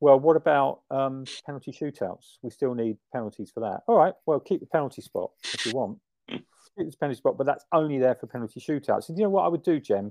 [0.00, 2.38] well, what about um, penalty shootouts?
[2.42, 3.80] We still need penalties for that.
[3.86, 5.98] All right, well, keep the penalty spot if you want.
[6.78, 9.10] Keep the penalty spot, but that's only there for penalty shootouts.
[9.10, 10.10] And you know what I would do, Jem?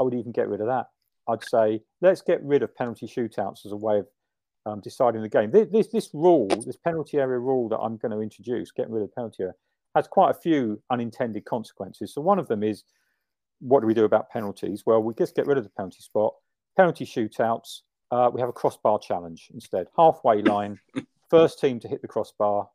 [0.00, 0.86] I would even get rid of that.
[1.28, 4.06] I'd say, let's get rid of penalty shootouts as a way of
[4.66, 5.52] um, deciding the game.
[5.52, 9.02] This, this, this rule, this penalty area rule that I'm going to introduce, getting rid
[9.02, 9.54] of the penalty area,
[9.94, 12.14] has quite a few unintended consequences.
[12.14, 12.84] So one of them is
[13.60, 14.82] what do we do about penalties?
[14.84, 16.34] Well, we just get rid of the penalty spot.
[16.76, 17.82] Penalty shootouts,
[18.12, 19.88] uh, we have a crossbar challenge instead.
[19.96, 20.78] Halfway line,
[21.28, 22.68] first team to hit the crossbar.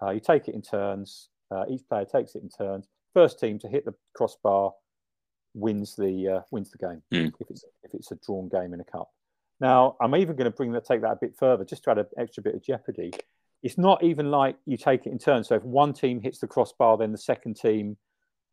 [0.00, 1.30] Uh, you take it in turns.
[1.50, 2.86] Uh, each player takes it in turns.
[3.14, 4.72] First team to hit the crossbar
[5.54, 7.32] wins the uh, wins the game mm.
[7.40, 9.10] if it's if it's a drawn game in a cup.
[9.60, 11.98] Now, I'm even going to bring that take that a bit further, just to add
[11.98, 13.10] an extra bit of jeopardy
[13.62, 15.48] it's not even like you take it in turns.
[15.48, 17.96] So if one team hits the crossbar, then the second team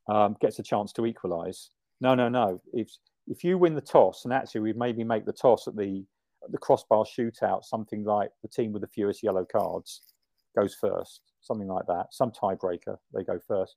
[0.08, 1.70] um, gets a chance to equalise.
[2.02, 2.62] No, no, no.
[2.74, 2.90] If
[3.28, 6.04] if you win the toss, and actually we maybe make the toss at the
[6.44, 10.02] at the crossbar shootout, something like the team with the fewest yellow cards
[10.56, 12.08] goes first, something like that.
[12.12, 13.76] Some tiebreaker, they go first.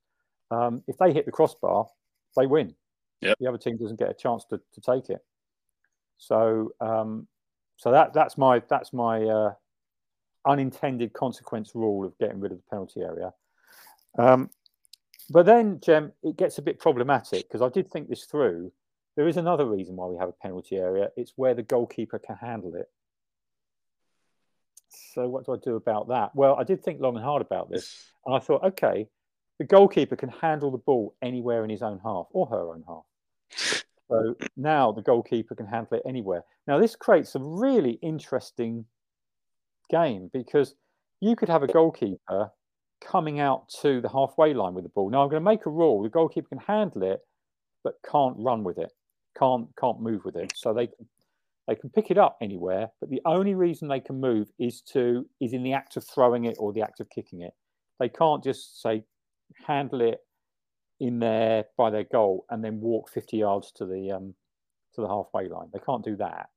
[0.50, 1.86] Um, if they hit the crossbar,
[2.36, 2.74] they win.
[3.20, 3.38] Yep.
[3.40, 5.24] The other team doesn't get a chance to, to take it.
[6.18, 7.26] So um,
[7.76, 9.54] so that that's my that's my uh,
[10.46, 13.32] unintended consequence rule of getting rid of the penalty area.
[14.18, 14.50] Um,
[15.30, 18.72] but then, Jem, it gets a bit problematic because I did think this through.
[19.18, 21.08] There is another reason why we have a penalty area.
[21.16, 22.88] It's where the goalkeeper can handle it.
[24.90, 26.36] So what do I do about that?
[26.36, 29.08] Well, I did think long and hard about this, and I thought, okay,
[29.58, 33.82] the goalkeeper can handle the ball anywhere in his own half or her own half.
[34.08, 36.44] So now the goalkeeper can handle it anywhere.
[36.68, 38.84] Now this creates a really interesting
[39.90, 40.76] game because
[41.18, 42.52] you could have a goalkeeper
[43.00, 45.10] coming out to the halfway line with the ball.
[45.10, 47.18] Now I'm going to make a rule: the goalkeeper can handle it,
[47.82, 48.92] but can't run with it,
[49.38, 50.52] can't can't move with it.
[50.56, 51.06] So they can
[51.66, 55.28] they can pick it up anywhere, but the only reason they can move is to
[55.40, 57.52] is in the act of throwing it or the act of kicking it.
[58.00, 59.04] They can't just say
[59.66, 60.20] handle it
[61.00, 64.34] in there by their goal and then walk 50 yards to the um,
[64.94, 65.68] to the halfway line.
[65.72, 66.48] They can't do that,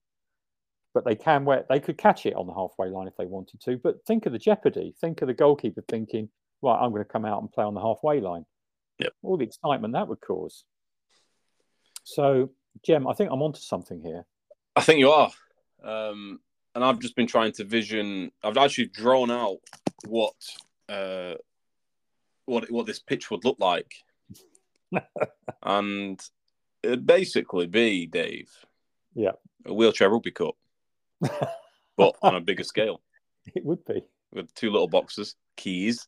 [0.94, 1.46] but they can.
[1.46, 3.78] Where they could catch it on the halfway line if they wanted to.
[3.78, 4.96] But think of the jeopardy.
[5.00, 6.30] Think of the goalkeeper thinking,
[6.62, 8.46] "Right, I'm going to come out and play on the halfway line."
[9.00, 9.14] Yep.
[9.24, 10.64] All the excitement that would cause.
[12.04, 12.52] So,
[12.84, 14.26] Jem, I think I'm onto something here.
[14.76, 15.32] I think you are.
[15.84, 16.40] Um,
[16.74, 18.32] and I've just been trying to vision.
[18.44, 19.58] I've actually drawn out
[20.08, 20.34] what
[20.90, 21.34] uh,
[22.46, 23.94] what what this pitch would look like,
[25.64, 26.20] and
[26.84, 28.50] it'd basically be Dave.
[29.14, 29.32] Yeah.
[29.66, 30.56] A wheelchair rugby cup,
[31.98, 33.02] but on a bigger scale
[33.54, 34.02] It would be.
[34.32, 36.08] with two little boxes, keys.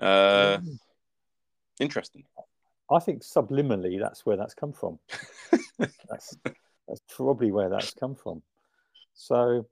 [0.00, 0.78] Uh, Mm.
[1.80, 2.24] interesting.
[2.90, 4.98] I think subliminally that's where that's come from.
[5.78, 6.36] that's
[6.88, 8.42] that's probably where that's come from.
[9.14, 9.66] So,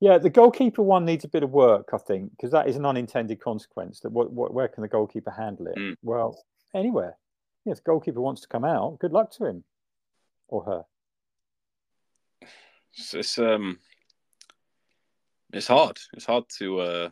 [0.00, 2.86] yeah, the goalkeeper one needs a bit of work, I think, because that is an
[2.86, 4.00] unintended consequence.
[4.00, 5.76] That what, what where can the goalkeeper handle it?
[5.76, 5.96] Mm.
[6.02, 6.38] Well,
[6.74, 7.16] anywhere.
[7.64, 8.98] Yes, goalkeeper wants to come out.
[8.98, 9.64] Good luck to him
[10.48, 10.84] or her.
[12.96, 13.78] It's, it's um,
[15.52, 15.98] it's hard.
[16.12, 17.08] It's hard to uh,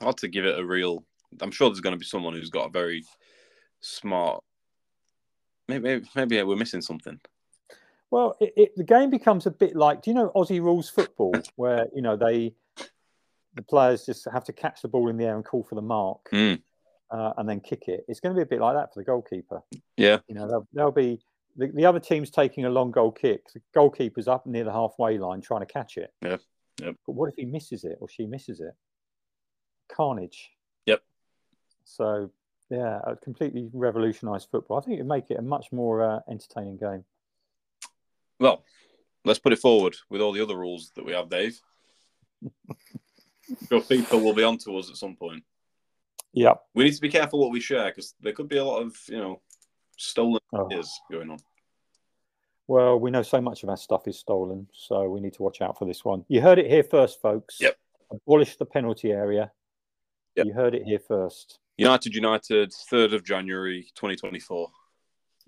[0.00, 1.04] hard to give it a real.
[1.40, 3.04] I'm sure there's going to be someone who's got a very
[3.84, 4.42] smart.
[5.68, 7.18] Maybe maybe, maybe we're missing something.
[8.10, 11.34] Well, it, it, the game becomes a bit like, do you know Aussie rules football,
[11.56, 12.54] where you know they,
[13.54, 15.82] the players just have to catch the ball in the air and call for the
[15.82, 16.60] mark, Mm.
[17.10, 18.04] uh, and then kick it.
[18.08, 19.62] It's going to be a bit like that for the goalkeeper.
[19.96, 21.20] Yeah, You know, they'll, there'll be
[21.56, 23.42] the, the other team's taking a long goal kick.
[23.52, 26.12] The goalkeeper's up near the halfway line trying to catch it.
[26.22, 26.36] Yeah,
[26.80, 26.96] yep.
[27.06, 28.74] But what if he misses it or she misses it?
[29.88, 30.50] Carnage.
[30.86, 31.02] Yep.
[31.84, 32.30] So
[32.70, 34.78] yeah, it completely revolutionised football.
[34.78, 37.04] I think it'd make it a much more uh, entertaining game.
[38.40, 38.64] Well,
[39.24, 41.60] let's put it forward with all the other rules that we have, Dave.
[43.68, 45.44] Sure, people will be on to us at some point.
[46.32, 46.54] Yeah.
[46.74, 48.96] We need to be careful what we share because there could be a lot of
[49.06, 49.42] you know
[49.98, 50.66] stolen Oh.
[50.66, 51.38] ideas going on.
[52.66, 55.60] Well, we know so much of our stuff is stolen, so we need to watch
[55.60, 56.24] out for this one.
[56.28, 57.60] You heard it here first, folks.
[57.60, 57.76] Yep.
[58.10, 59.52] Abolish the penalty area.
[60.36, 60.46] Yep.
[60.46, 61.58] You heard it here first.
[61.76, 64.70] United United, third of January, twenty twenty four.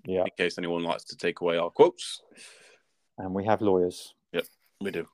[0.05, 0.21] Yeah.
[0.23, 2.21] In case anyone likes to take away our quotes,
[3.17, 4.13] And we have lawyers.
[4.33, 4.45] Yep,
[4.81, 5.07] we do.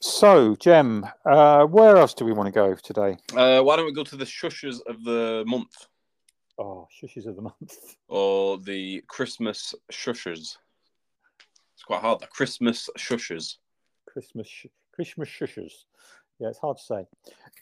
[0.00, 3.16] So, Jem, uh, where else do we want to go today?
[3.34, 5.86] Uh, why don't we go to the shushes of the month
[6.58, 7.96] Oh, shushes of the month.
[8.08, 10.56] or the Christmas shushes?
[11.74, 12.20] It's quite hard.
[12.20, 13.56] The Christmas shushes.
[14.06, 15.72] Christmas, sh- Christmas shushes.
[16.38, 17.06] Yeah, it's hard to say.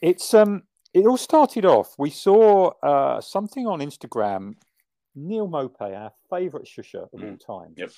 [0.03, 0.63] It's um,
[0.95, 1.95] it all started off.
[1.99, 4.55] We saw uh, something on Instagram.
[5.17, 7.73] Neal Maupay, our favourite shusher of all time.
[7.77, 7.91] Yep.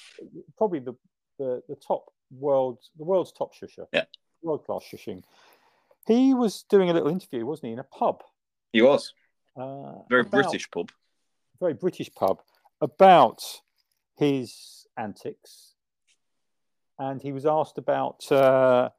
[0.58, 0.94] Probably the,
[1.38, 3.86] the the top world, the world's top shusher.
[3.92, 4.04] Yeah.
[4.42, 5.22] World class shushing.
[6.06, 8.22] He was doing a little interview, wasn't he, in a pub?
[8.72, 9.14] He was
[9.56, 10.90] Uh, very about- British pub.
[11.58, 12.42] very British pub
[12.82, 13.42] about
[14.18, 15.74] his antics,
[16.98, 18.90] and he was asked about uh,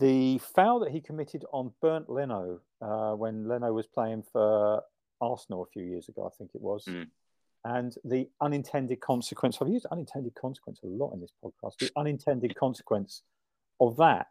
[0.00, 4.82] the foul that he committed on Bernd Leno uh, when Leno was playing for
[5.20, 6.84] Arsenal a few years ago, I think it was.
[6.86, 7.08] Mm.
[7.64, 12.54] And the unintended consequence, I've used unintended consequence a lot in this podcast, the unintended
[12.58, 13.22] consequence
[13.80, 14.28] of that.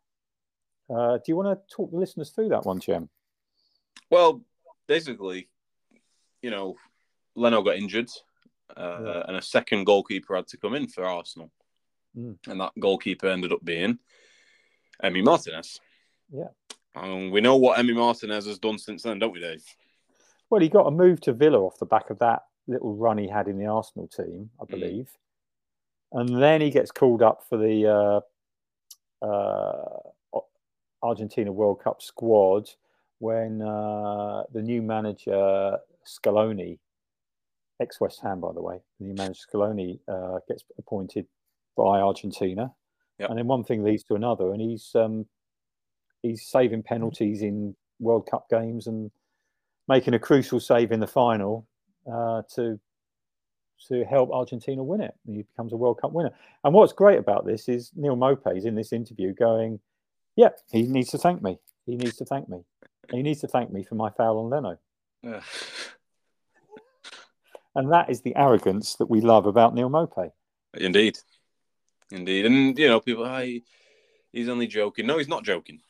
[0.90, 3.10] Uh, do you want to talk the listeners through that one, Jim?
[4.12, 4.42] Well,
[4.88, 5.48] basically,
[6.42, 6.76] you know,
[7.36, 8.12] Leno got injured,
[8.78, 9.24] uh, Yeah.
[9.28, 11.52] and a second goalkeeper had to come in for Arsenal,
[12.16, 12.38] Mm.
[12.48, 13.98] and that goalkeeper ended up being
[15.04, 15.80] Emi Martinez.
[16.32, 16.50] Yeah.
[16.96, 19.64] And we know what Emi Martinez has done since then, don't we, Dave?
[20.50, 23.28] Well, he got a move to Villa off the back of that little run he
[23.28, 25.10] had in the Arsenal team, I believe.
[26.12, 28.22] And then he gets called up for the
[29.24, 30.40] uh, uh,
[31.02, 32.70] Argentina World Cup squad
[33.20, 36.78] when uh, the new manager, Scaloni,
[37.80, 38.80] ex West Ham, by the way.
[39.00, 41.26] The new manager Scaloni uh, gets appointed
[41.76, 42.72] by Argentina,
[43.20, 43.30] Yep.
[43.30, 45.26] and then one thing leads to another, and he's um,
[46.22, 49.12] he's saving penalties in World Cup games and
[49.88, 51.68] making a crucial save in the final
[52.12, 52.80] uh, to
[53.88, 55.14] to help Argentina win it.
[55.28, 56.32] And he becomes a World Cup winner.
[56.64, 59.80] And what's great about this is Neal Maupay's in this interview going,
[60.36, 61.60] "Yeah, he needs to thank me.
[61.86, 62.64] He needs to thank me.
[63.12, 64.78] He needs to thank me for my foul on Leno."
[67.76, 70.32] And that is the arrogance that we love about Neal Maupay.
[70.76, 71.18] indeed,
[72.12, 73.64] indeed, and you know, people, oh, he,
[74.32, 75.08] he's only joking.
[75.08, 75.82] No, he's not joking.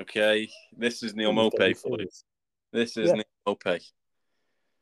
[0.00, 2.08] Okay, this is Neal Maupay for you.
[2.72, 3.14] This is Yeah.
[3.14, 3.24] Neal
[3.56, 3.80] Maupay.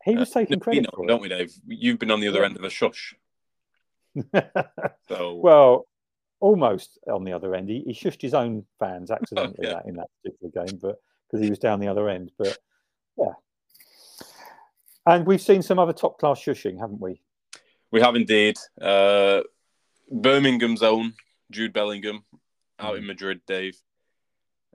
[0.04, 1.52] He was taking No, we credit know, don't we, Dave?
[1.66, 3.14] You've been on the other end of a shush.
[5.08, 5.86] So well,
[6.40, 7.68] almost on the other end.
[7.68, 9.74] He, he shushed his own fans accidentally Yeah.
[9.74, 10.96] that, in that particular game, but
[11.26, 12.30] because he was down the other end.
[12.38, 12.58] But
[13.16, 13.32] yeah.
[15.06, 17.20] And we've seen some other top class shushing, haven't we?
[17.90, 18.56] we have indeed.
[18.80, 19.40] Uh,
[20.10, 21.14] Birmingham's own
[21.50, 22.24] Jude Bellingham
[22.78, 22.98] out Mm.
[22.98, 23.76] in Madrid, Dave.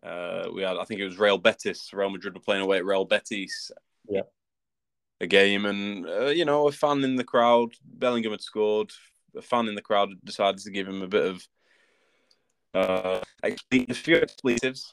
[0.02, 1.92] Uh, we had, I think it was Real Betis.
[1.94, 3.72] Real Madrid were playing away at Real Betis.
[4.10, 4.24] Yeah.
[5.22, 7.74] A game, and uh, you know, a fan in the crowd.
[7.86, 8.92] Bellingham had scored.
[9.38, 11.48] A fan in the crowd decided to give him a bit of
[12.74, 13.56] uh, a
[13.94, 14.92] few expletives.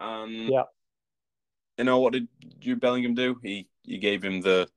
[0.00, 0.64] And Yeah.
[1.78, 2.26] you know what did
[2.58, 3.38] Jude Bellingham do?
[3.42, 4.68] He he gave him the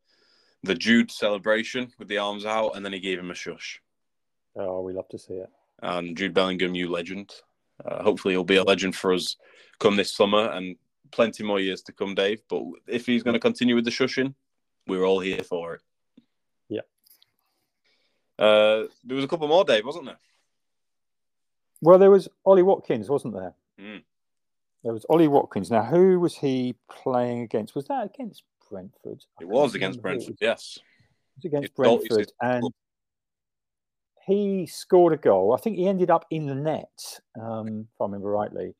[0.63, 3.81] the Jude celebration with the arms out, and then he gave him a shush.
[4.55, 5.49] Oh, we love to see it.
[5.81, 7.33] And Jude Bellingham, you legend.
[7.83, 9.35] Uh, hopefully, he'll be a legend for us
[9.79, 10.75] come this summer and
[11.11, 12.41] plenty more years to come, Dave.
[12.49, 14.33] But if he's going to continue with the shushing,
[14.87, 15.81] we're all here for it.
[16.69, 16.81] Yeah.
[18.39, 20.19] Uh, there was a couple more, Dave, wasn't there?
[21.81, 23.53] Well, there was Ollie Watkins, wasn't there?
[23.79, 24.03] Mm.
[24.83, 25.71] There was Ollie Watkins.
[25.71, 27.75] Now, who was he playing against?
[27.75, 29.23] Was that against Brentford?
[29.39, 30.37] I It was against it Brentford, was.
[30.39, 30.77] yes.
[30.77, 32.63] It was against It's Brentford, and.
[34.25, 35.53] He scored a goal.
[35.53, 38.75] I think he ended up in the net, um, if I remember rightly.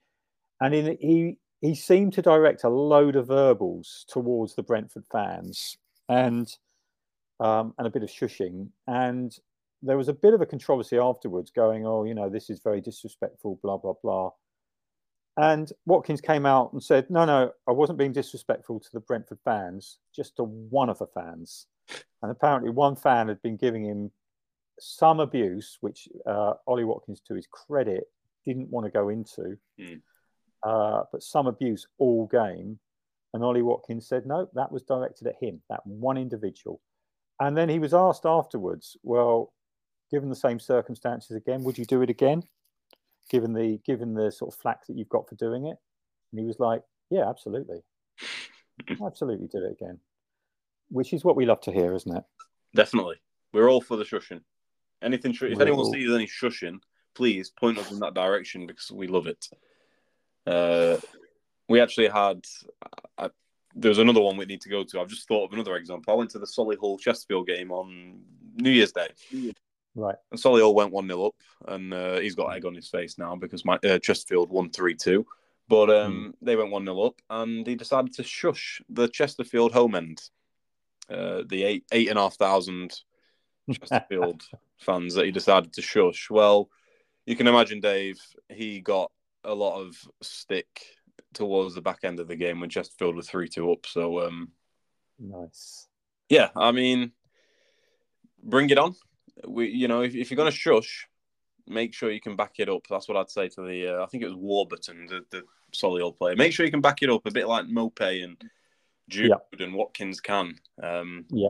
[0.62, 5.78] And in, he he seemed to direct a load of verbals towards the Brentford fans,
[6.10, 6.48] and
[7.40, 8.70] um, and a bit of shushing.
[8.88, 9.36] And
[9.82, 12.82] there was a bit of a controversy afterwards, going, "Oh, you know, this is very
[12.82, 14.32] disrespectful," blah blah blah.
[15.36, 19.40] And Watkins came out and said, "No, no, I wasn't being disrespectful to the Brentford
[19.44, 21.68] fans, just to one of the fans."
[22.22, 24.12] And apparently, one fan had been giving him
[24.86, 28.04] some abuse, which uh, Ollie Watkins, to his credit,
[28.46, 30.02] didn't want to go into, Mm.
[30.64, 32.80] uh, but some abuse all game.
[33.34, 36.82] And Ollie Watkins said, no, that was directed at him, that one individual.
[37.40, 39.54] And then he was asked afterwards, well,
[40.12, 42.44] given the same circumstances again, would you do it again?
[43.30, 45.78] Given the given the sort of flack that you've got for doing it,
[46.32, 47.82] and he was like, "Yeah, absolutely,
[49.04, 50.00] absolutely, do it again."
[50.90, 52.24] Which is what we love to hear, isn't it?
[52.76, 53.16] Definitely.
[53.54, 54.42] We're all for the shushing.
[55.04, 56.80] Anything, sh- if anyone sees any shushing,
[57.14, 59.50] please point us in that direction because we love it.
[60.46, 60.98] Uh,
[61.70, 62.44] we actually had,
[63.18, 63.30] I,
[63.76, 65.00] there's another one we need to go to.
[65.00, 66.14] I've just thought of another example.
[66.14, 68.22] I went to the Solihull Chesterfield game on
[68.56, 69.10] New Year's Day.
[69.96, 70.16] Right.
[70.32, 71.36] And Solihull went 1 0 up,
[71.68, 74.96] and uh, he's got egg on his face now because my uh, Chesterfield won 3
[74.96, 75.26] 2.
[75.70, 79.96] But um, they went 1 0 up, and he decided to shush the Chesterfield home
[79.96, 80.22] end.
[81.10, 83.02] Uh, the eight eight and a half thousand
[83.72, 84.42] Chesterfield
[84.84, 86.30] fans that he decided to shush.
[86.30, 86.70] Well,
[87.26, 88.20] you can imagine, Dave,
[88.50, 89.12] he got
[89.44, 90.68] a lot of stick
[91.34, 93.86] towards the back end of the game when Chesterfield were 3 2 up.
[93.86, 94.52] So, um,
[95.20, 95.88] Nice.
[96.30, 97.12] yeah, I mean,
[98.44, 98.96] bring it on.
[99.48, 101.08] We, you know, if, if you're going to shush,
[101.68, 102.86] make sure you can back it up.
[102.90, 103.96] That's what I'd say to the.
[103.96, 105.44] Uh, I think it was Warburton, the, the
[105.74, 106.36] Solihull player.
[106.36, 108.42] Make sure you can back it up a bit like Maupay and
[109.10, 110.56] Jude and Watkins can.
[110.82, 111.50] Um, Yeah.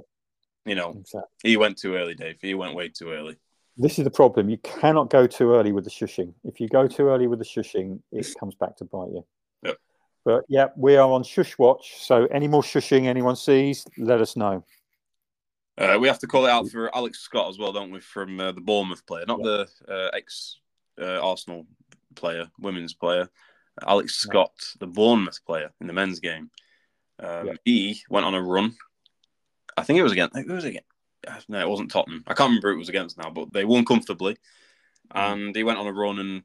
[0.66, 1.30] You know, Exactly.
[1.44, 2.38] he went too early, Dave.
[2.42, 3.38] He went way too early.
[3.76, 4.50] This is the problem.
[4.50, 6.34] You cannot go too early with the shushing.
[6.44, 9.26] If you go too early with the shushing, it comes back to bite you.
[9.64, 9.78] Yep.
[10.24, 11.96] But yeah, we are on shush watch.
[12.00, 14.64] So any more shushing anyone sees, let us know.
[15.78, 18.00] Uh, we have to call it out for Alex Scott as well, don't we?
[18.00, 19.66] From uh, the Bournemouth player, not Yeah.
[19.88, 20.60] the uh, ex
[21.02, 21.66] uh, Arsenal
[22.16, 23.28] player, women's player.
[23.88, 24.14] Alex.
[24.14, 26.52] Scott, the Bournemouth player in the men's game.
[27.20, 27.54] Um, Yeah.
[27.66, 28.76] He went on a run.
[29.78, 30.36] I think it was against.
[30.38, 30.88] It was against.
[31.48, 32.24] No, it wasn't Tottenham.
[32.28, 34.34] I can't remember who it was against now, but they won comfortably.
[35.14, 35.34] Mm.
[35.34, 36.44] And he went on a run and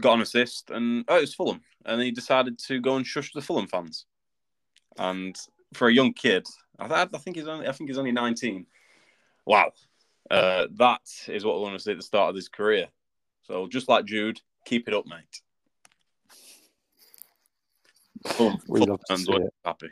[0.00, 0.70] got an assist.
[0.70, 1.60] And oh, it was Fulham.
[1.84, 4.06] And he decided to go and shush the Fulham fans.
[4.98, 5.36] And
[5.74, 6.46] for a young kid,
[6.78, 8.66] I, th- I think he's only I think he's only 19.
[9.44, 9.72] Wow.
[10.30, 12.88] Uh, that is what we want to see at the start of his career.
[13.44, 15.40] So just like Jude, keep it up, mate.
[18.26, 19.54] Fulham, We Fulham love to fans see it.
[19.64, 19.90] happy.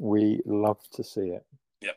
[0.00, 1.44] We love to see it.
[1.82, 1.96] Yep.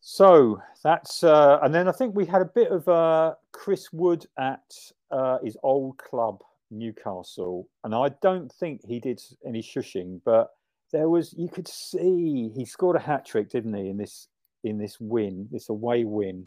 [0.00, 4.26] So that's, uh, and then I think we had a bit of uh, Chris Wood
[4.36, 4.74] at
[5.12, 6.42] uh, his old club,
[6.72, 7.68] Newcastle.
[7.84, 10.50] And I don't think he did any shushing, but
[10.92, 14.28] there was, you could see he scored a hat trick, didn't he, in this
[14.64, 16.44] in this win, this away win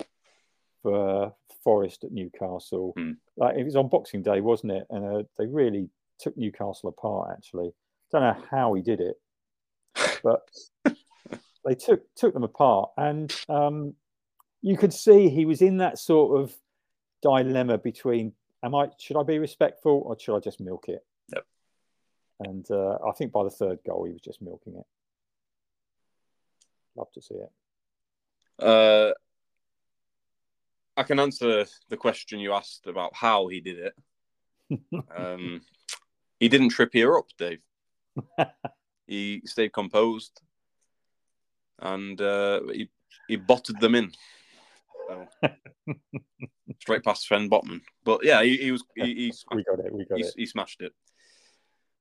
[0.83, 2.91] for Forest at Newcastle.
[2.97, 3.11] Hmm.
[3.37, 4.85] Like it was on Boxing Day, wasn't it?
[4.89, 5.89] And uh, they really
[6.19, 7.31] took Newcastle apart.
[7.31, 7.71] Actually,
[8.11, 9.15] don't know how he did it,
[10.23, 10.41] but
[11.65, 13.93] they took took them apart, and um,
[14.61, 16.55] you could see he was in that sort of
[17.21, 18.33] dilemma between:
[18.63, 21.05] Am I should I be respectful or should I just milk it?
[21.33, 21.45] Yep.
[22.41, 24.85] And uh, I think by the third goal, he was just milking it.
[26.95, 27.51] Love to see it.
[28.63, 29.13] Uh,
[30.97, 33.93] I can answer the question you asked about how he did it.
[35.17, 35.61] um,
[36.39, 37.61] he didn't trip here up, Dave.
[39.09, 40.39] he stayed composed,
[41.79, 42.89] and uh, he
[43.27, 44.11] he botted them in.
[45.07, 45.27] So,
[46.81, 47.81] straight past Sven Botman.
[48.03, 49.93] But yeah, he, he was he, he, we got it.
[49.93, 50.33] We got he, it.
[50.37, 50.93] he smashed it.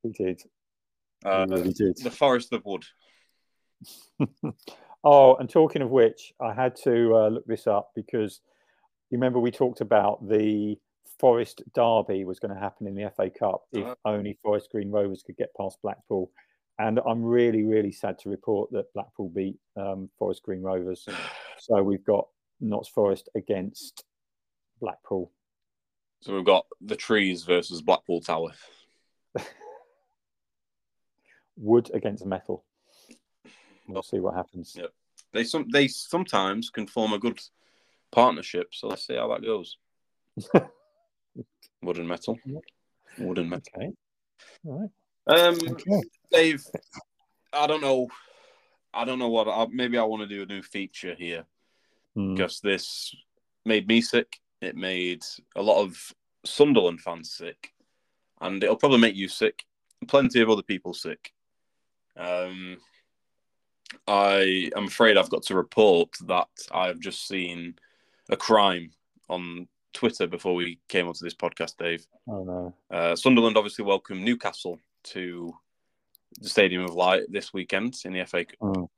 [0.02, 0.42] He did.
[1.24, 1.96] Uh, he really did.
[1.96, 2.84] the Forest of Wood.
[5.04, 8.40] oh, and talking of which, I had to uh, look this up because
[9.10, 10.76] you remember we talked about the
[11.18, 13.94] Forest Derby was going to happen in the FA Cup if Uh-huh.
[14.04, 16.30] only Forest Green Rovers could get past Blackpool.
[16.78, 21.06] And I'm really, really sad to report that Blackpool beat um, Forest Green Rovers.
[21.60, 22.28] So we've got
[22.60, 24.04] Notts Forest against
[24.80, 25.32] Blackpool.
[26.20, 28.52] So we've got the trees versus Blackpool Tower.
[31.56, 32.64] Wood against metal.
[33.88, 34.76] We'll see what happens.
[34.78, 34.86] Yeah.
[35.32, 37.40] They some they sometimes can form a good
[38.12, 38.68] partnership.
[38.72, 39.76] So let's see how that goes.
[41.82, 42.38] Wood and metal.
[43.18, 43.72] Wood and metal.
[43.76, 43.92] Okay.
[44.64, 44.90] All right.
[45.28, 46.02] Um, Okay.
[46.30, 46.64] Dave,
[47.52, 48.08] I don't know.
[48.92, 49.48] I don't know what.
[49.48, 51.44] I, maybe I want to do a new feature here
[52.14, 52.34] Hmm.
[52.34, 53.14] because this
[53.64, 54.40] made me sick.
[54.60, 55.22] It made
[55.56, 56.12] a lot of
[56.44, 57.72] Sunderland fans sick,
[58.40, 59.64] and it'll probably make you sick.
[60.06, 61.32] Plenty of other people sick.
[62.16, 62.78] Um,
[64.06, 67.76] I am afraid I've got to report that I've just seen
[68.30, 68.90] a crime
[69.28, 72.06] on Twitter before we came onto this podcast, Dave.
[72.26, 72.74] Oh no.
[72.90, 75.52] Uh, Sunderland obviously welcomed Newcastle to
[76.40, 78.58] the Stadium of Light this weekend in the FA Cup.
[78.60, 78.88] Mm.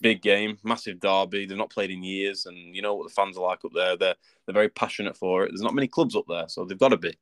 [0.00, 1.46] Big game, massive derby.
[1.46, 3.96] They've not played in years, and you know what the fans are like up there.
[3.96, 4.14] They're
[4.44, 5.48] they're very passionate for it.
[5.48, 7.14] There's not many clubs up there, so they've got to be.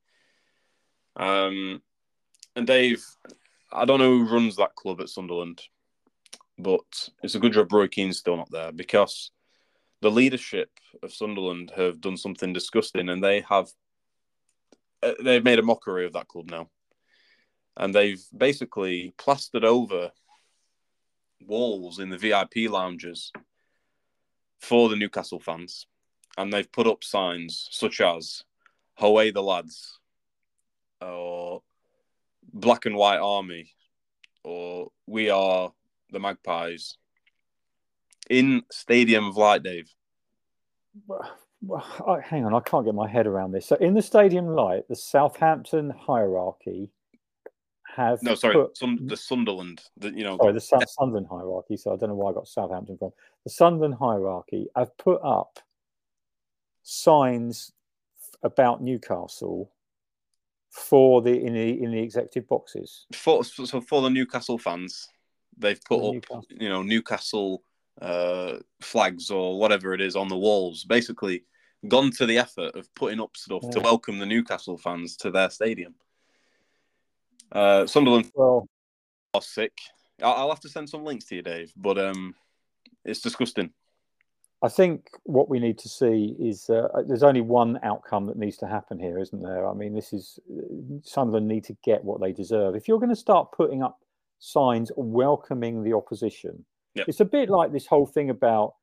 [1.17, 1.83] Um,
[2.57, 3.05] and Dave,
[3.73, 5.63] I don't know who runs that club at Sunderland,
[6.59, 9.33] but it's a good job Roy Keane's still not there because
[10.01, 10.71] the leadership
[11.03, 13.69] of Sunderland have done something disgusting, and they have
[15.03, 16.69] uh, they've made a mockery of that club now,
[17.77, 20.13] and they've basically plastered over
[21.47, 23.33] walls in the VIP lounges
[24.59, 25.87] for the Newcastle fans,
[26.39, 28.45] and they've put up signs such as
[28.99, 29.99] "Away the lads,"
[31.01, 31.63] or
[32.53, 33.73] "Black and White Army,"
[34.43, 35.73] or "We are
[36.11, 36.97] the Magpies."
[38.31, 39.95] In Stadium of Light, Dave.
[41.07, 43.67] Well, hang on, I can't get my head around this.
[43.67, 46.91] So, in the Stadium Light, the Southampton hierarchy
[47.97, 49.83] have No, sorry, put- Sun- the Sunderland.
[49.97, 51.77] The, you know, sorry, the Sun- Sunderland hierarchy.
[51.77, 53.13] So I don't know why I got Southampton from.
[53.45, 55.59] The Sunderland hierarchy have put up
[56.83, 57.73] signs
[58.43, 59.71] about Newcastle
[60.71, 63.07] for the in the in the executive boxes.
[63.13, 65.09] for so for the Newcastle fans,
[65.57, 66.45] they've put For up Newcastle.
[66.51, 67.63] you know Newcastle
[68.03, 70.85] uh, flags or whatever it is on the walls.
[70.85, 71.45] Basically,
[71.87, 75.49] gone to the effort of putting up stuff to welcome the Newcastle fans to their
[75.51, 75.95] stadium.
[77.55, 78.69] Uh, Sunderland Well,
[79.33, 79.73] are sick.
[80.23, 81.73] I- I'll have to send some links to you, Dave.
[81.77, 82.35] But um,
[83.05, 83.71] it's disgusting.
[84.63, 88.57] I think what we need to see is uh, there's only one outcome that needs
[88.59, 89.69] to happen here, isn't there?
[89.69, 90.39] I mean, this is
[91.03, 92.75] Sunderland need to get what they deserve.
[92.75, 93.99] If you're going to start putting up
[94.39, 97.09] signs welcoming the opposition, Yep.
[97.09, 98.75] it's a bit like this whole thing about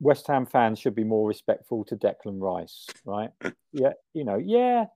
[0.00, 3.30] West Ham fans should be more respectful to Declan Rice, right?
[3.72, 4.86] yeah, you know, yeah,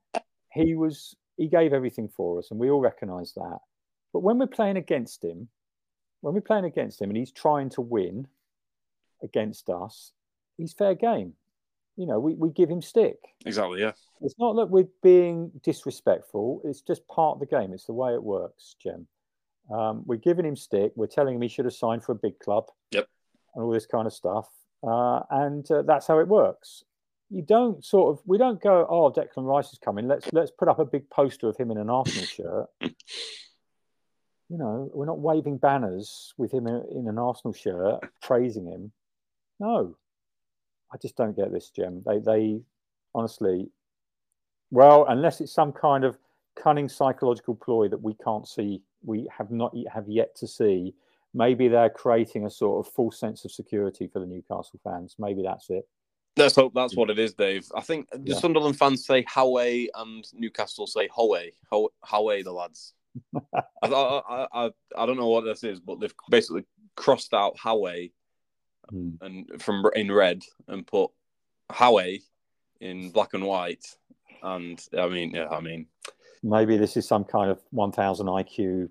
[0.52, 3.60] he was he gave everything for us, and we all recognise that.
[4.12, 5.48] But when we're playing against him,
[6.20, 8.28] when we're playing against him, and he's trying to win
[9.22, 10.12] against us,
[10.58, 11.32] he's fair game.
[11.96, 13.16] You know, we, we give him stick.
[13.46, 13.80] Exactly.
[13.80, 13.92] Yeah.
[14.20, 16.60] It's not that we're being disrespectful.
[16.62, 17.72] It's just part of the game.
[17.72, 19.06] It's the way it works, Jim.
[19.74, 20.92] Um, we're giving him stick.
[20.94, 22.66] We're telling him he should have signed for a big club.
[22.90, 23.08] Yep.
[23.54, 24.46] And all this kind of stuff.
[24.86, 26.84] Uh, and uh, that's how it works.
[27.30, 28.22] You don't sort of.
[28.26, 28.86] We don't go.
[28.90, 30.08] Oh, Declan Rice is coming.
[30.08, 32.66] Let's let's put up a big poster of him in an Arsenal shirt.
[34.48, 38.90] You know, we're not waving banners with him in, in an Arsenal shirt praising him.
[39.60, 39.96] No,
[40.92, 42.02] I just don't get this, Jim.
[42.04, 42.60] They, they
[43.14, 43.68] honestly,
[44.72, 46.18] well, unless it's some kind of
[46.56, 50.94] cunning psychological ploy that we can't see, we have not have yet to see.
[51.32, 55.14] Maybe they're creating a sort of false sense of security for the Newcastle fans.
[55.16, 55.86] Maybe that's it.
[56.36, 57.66] Let's hope that's what it is, Dave.
[57.74, 58.36] I think the yeah.
[58.36, 62.94] Sunderland fans say Howe and Newcastle say Howe, Howe, the lads.
[63.82, 66.64] I, I, I, I don't know what this is, but they've basically
[66.96, 68.08] crossed out Howe
[68.92, 69.16] mm.
[69.20, 71.10] and from in red and put
[71.70, 72.00] Howe
[72.80, 73.84] in black and white.
[74.42, 75.86] And I mean, yeah, I mean,
[76.42, 78.88] maybe this is some kind of 1000 IQ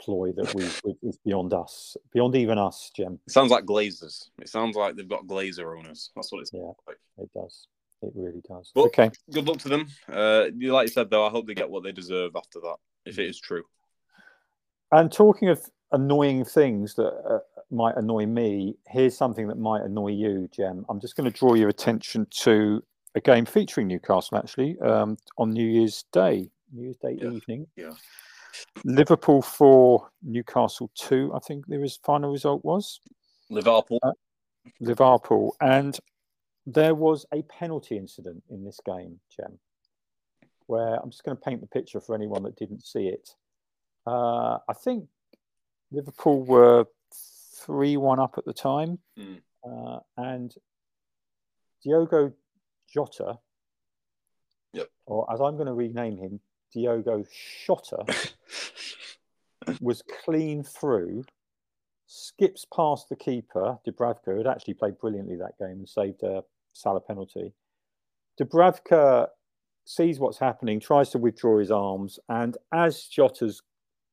[0.00, 0.64] ploy that we
[1.08, 3.18] is beyond us, beyond even us, Jim.
[3.26, 4.28] It sounds like Glazers.
[4.40, 6.10] It sounds like they've got Glazer owners.
[6.14, 6.98] That's what it's yeah, like.
[7.18, 7.66] It does.
[8.02, 8.70] It really does.
[8.74, 9.10] But okay.
[9.32, 9.88] Good luck to them.
[10.10, 12.76] Uh, like you said, though, I hope they get what they deserve after that,
[13.06, 13.64] if it is true.
[14.92, 15.60] And talking of
[15.92, 17.38] annoying things that uh,
[17.70, 20.84] might annoy me, here's something that might annoy you, Jem.
[20.88, 22.82] I'm just going to draw your attention to
[23.14, 27.30] a game featuring Newcastle actually um, on New Year's Day, New Year's Day yeah.
[27.30, 27.66] evening.
[27.76, 27.92] Yeah.
[28.84, 31.32] Liverpool four, Newcastle two.
[31.34, 33.00] I think the final result was
[33.50, 33.98] Liverpool.
[34.02, 34.12] Uh,
[34.80, 35.98] Liverpool, and
[36.66, 39.58] there was a penalty incident in this game, Jem,
[40.66, 43.30] where I'm just going to paint the picture for anyone that didn't see it.
[44.06, 45.08] Uh, I think
[45.92, 46.86] Liverpool were
[47.58, 49.40] three one up at the time, mm.
[49.64, 50.52] uh, and
[51.84, 52.32] Diogo
[52.92, 53.38] Jota,
[54.72, 54.88] yep.
[55.06, 56.40] or as I'm going to rename him,
[56.72, 58.32] Diogo Shota,
[59.80, 61.24] was clean through,
[62.06, 66.42] skips past the keeper, Dubravka, who had actually played brilliantly that game and saved a
[66.72, 67.52] Salah penalty.
[68.40, 69.28] Dubravka
[69.84, 73.62] sees what's happening, tries to withdraw his arms, and as Jota's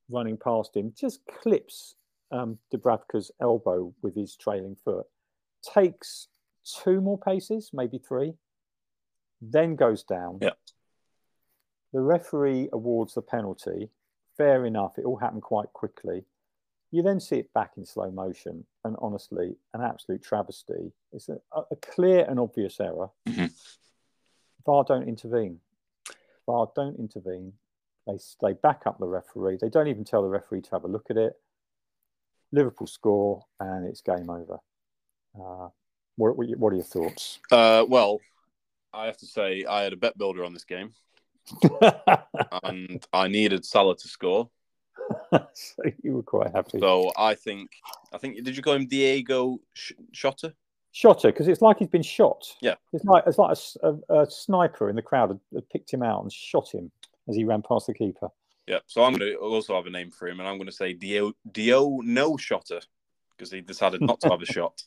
[0.09, 1.95] running past him, just clips
[2.31, 5.05] um, Dubravka's elbow with his trailing foot,
[5.73, 6.27] takes
[6.83, 8.33] two more paces, maybe three,
[9.41, 10.39] then goes down.
[10.41, 10.51] Yeah.
[11.93, 13.89] The referee awards the penalty.
[14.35, 14.97] Fair enough.
[14.97, 16.25] It all happened quite quickly.
[16.91, 20.91] You then see it back in slow motion, and honestly, an absolute travesty.
[21.11, 21.39] It's a,
[21.71, 23.09] a clear and obvious error.
[23.27, 23.47] Mm-hmm.
[24.65, 25.59] VAR don't intervene.
[26.45, 27.53] VAR don't intervene.
[28.05, 29.57] They, they back up the referee.
[29.59, 31.33] They don't even tell the referee to have a look at it.
[32.51, 34.59] Liverpool score, and it's game over.
[35.35, 35.69] Uh,
[36.15, 37.39] what, what, are your thoughts?
[37.51, 38.19] Uh, well,
[38.93, 40.93] I have to say I had a bet builder on this game,
[42.63, 44.49] and I needed Salah to score.
[45.31, 46.79] so you were quite happy.
[46.79, 47.71] So I think,
[48.13, 50.53] I think, did you call him Diego Sh- Shotter?
[50.91, 52.45] Shotter, because it's like he's been shot.
[52.61, 55.91] Yeah, it's like it's like a, a, a sniper in the crowd had, had picked
[55.91, 56.91] him out and shot him
[57.27, 58.29] as he ran past the keeper.
[58.67, 60.71] Yeah, so I'm going to also have a name for him, and I'm going to
[60.71, 62.81] say Dio Dio No Shotter
[63.31, 64.83] because he decided not to have a shot.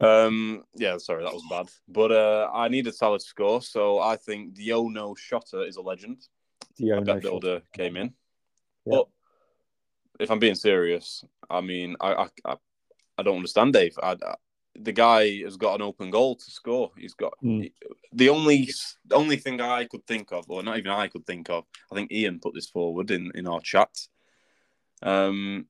[0.00, 1.68] Um, yeah, sorry, that was bad.
[1.88, 5.82] But uh, I needed Salah to score, so I think Dio No Shotter is a
[5.82, 6.26] legend.
[6.76, 8.14] Dio No builder came in,
[8.84, 8.96] yeah.
[8.96, 9.08] but
[10.20, 12.56] if I'm being serious, I mean, I I,
[13.18, 13.98] I don't understand Dave.
[14.02, 14.16] I,
[14.74, 16.90] the guy has got an open goal to score.
[16.96, 17.70] He's got mm.
[18.12, 18.70] the only
[19.04, 21.64] the only thing I could think of, or not even I could think of.
[21.90, 23.90] I think Ian put this forward in in our chat.
[25.02, 25.66] Um,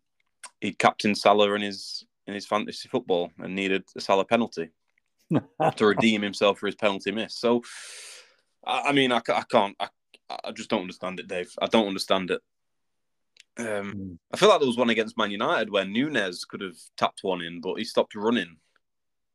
[0.61, 4.71] he captained Salah in his in his fantasy football and needed a Salah penalty
[5.77, 7.37] to redeem himself for his penalty miss.
[7.37, 7.63] So,
[8.65, 9.77] I, I mean, I, I can't.
[9.81, 9.89] I,
[10.45, 11.51] I just don't understand it, Dave.
[11.61, 12.41] I don't understand it.
[13.59, 14.19] Um, mm.
[14.33, 17.43] I feel like there was one against Man United where Nunez could have tapped one
[17.43, 18.57] in, but he stopped running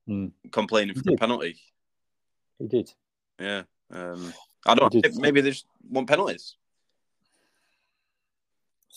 [0.10, 0.32] mm.
[0.52, 1.60] complaining for the penalty.
[2.58, 2.92] He did.
[3.40, 3.64] Yeah.
[3.92, 4.34] Um,
[4.66, 4.94] I don't.
[5.18, 6.56] Maybe they just want penalties.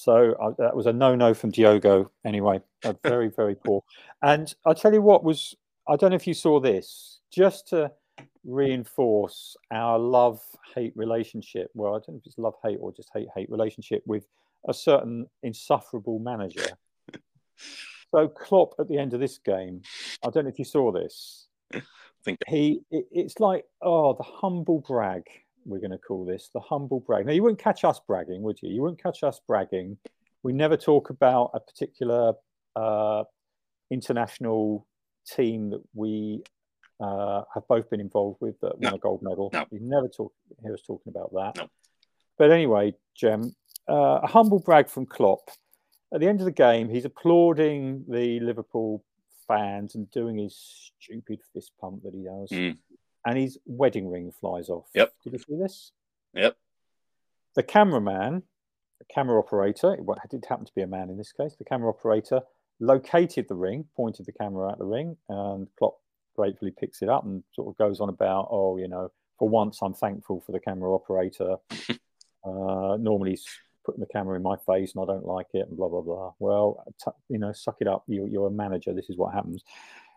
[0.00, 2.10] So uh, that was a no-no from Diogo.
[2.24, 2.62] Anyway,
[3.04, 3.84] very very poor.
[4.22, 5.54] And I'll tell you what was.
[5.86, 7.20] I don't know if you saw this.
[7.30, 7.92] Just to
[8.44, 11.70] reinforce our love-hate relationship.
[11.74, 14.26] Well, I don't know if it's love-hate or just hate-hate relationship with
[14.66, 16.66] a certain insufferable manager.
[18.12, 19.82] So Klopp at the end of this game,
[20.26, 21.46] I don't know if you saw this.
[21.72, 21.80] I
[22.24, 25.22] think he it, it's like oh the humble brag
[25.64, 27.26] we're going to call this the humble brag.
[27.26, 28.70] Now you wouldn't catch us bragging, would you?
[28.70, 29.98] You wouldn't catch us bragging.
[30.42, 32.34] We never talk about a particular
[32.76, 33.24] uh,
[33.90, 34.86] international
[35.26, 36.42] team that we
[36.98, 38.96] uh, have both been involved with that won no.
[38.96, 39.50] a gold medal.
[39.52, 39.66] No.
[39.70, 40.32] You never talk
[40.62, 41.62] hear us talking about that.
[41.62, 41.68] No.
[42.38, 43.54] But anyway, Jem,
[43.88, 45.50] uh, a humble brag from Klopp
[46.12, 49.04] at the end of the game, he's applauding the Liverpool
[49.46, 52.50] fans and doing his stupid fist pump that he does.
[52.50, 52.78] Mm.
[53.24, 54.86] And his wedding ring flies off.
[54.94, 55.12] Yep.
[55.24, 55.92] Did you see this?
[56.34, 56.56] Yep.
[57.54, 58.42] The cameraman,
[58.98, 61.90] the camera operator, it did happen to be a man in this case, the camera
[61.90, 62.40] operator
[62.80, 65.98] located the ring, pointed the camera at the ring, and Klopp
[66.34, 69.80] gratefully picks it up and sort of goes on about, oh, you know, for once
[69.82, 71.56] I'm thankful for the camera operator.
[72.44, 73.46] uh, normally he's
[73.84, 76.32] putting the camera in my face and I don't like it and blah blah blah.
[76.38, 78.04] Well, t- you know, suck it up.
[78.06, 78.92] You, you're a manager.
[78.92, 79.64] This is what happens.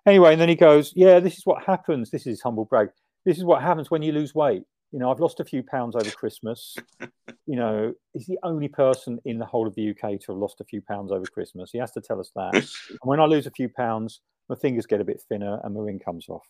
[0.06, 2.12] Anyway, and then he goes, yeah, this is what happens.
[2.12, 2.90] This is humble brag.
[3.26, 4.64] This is what happens when you lose weight.
[4.92, 6.76] You know, I've lost a few pounds over Christmas.
[7.46, 10.62] you know, he's the only person in the whole of the UK to have lost
[10.62, 11.72] a few pounds over Christmas.
[11.72, 12.54] He has to tell us that.
[12.90, 15.82] and when I lose a few pounds, my fingers get a bit thinner and my
[15.82, 16.46] ring comes off.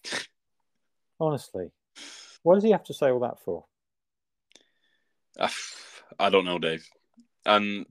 [1.20, 1.72] Honestly,
[2.42, 3.66] what does he have to say all that for?
[6.20, 6.86] I don't know, Dave.
[7.46, 7.86] And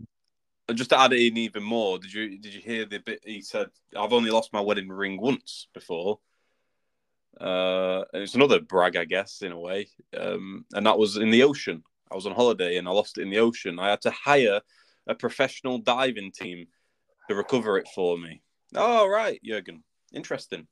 [0.73, 3.69] just to add in even more, did you did you hear the bit he said?
[3.97, 6.19] I've only lost my wedding ring once before.
[7.41, 9.89] Uh, it's another brag, I guess, in a way.
[10.17, 11.83] Um, and that was in the ocean.
[12.11, 13.79] I was on holiday and I lost it in the ocean.
[13.79, 14.61] I had to hire
[15.07, 16.67] a professional diving team
[17.29, 18.43] to recover it for me.
[18.75, 19.83] Oh, right, Jurgen.
[20.13, 20.67] Interesting.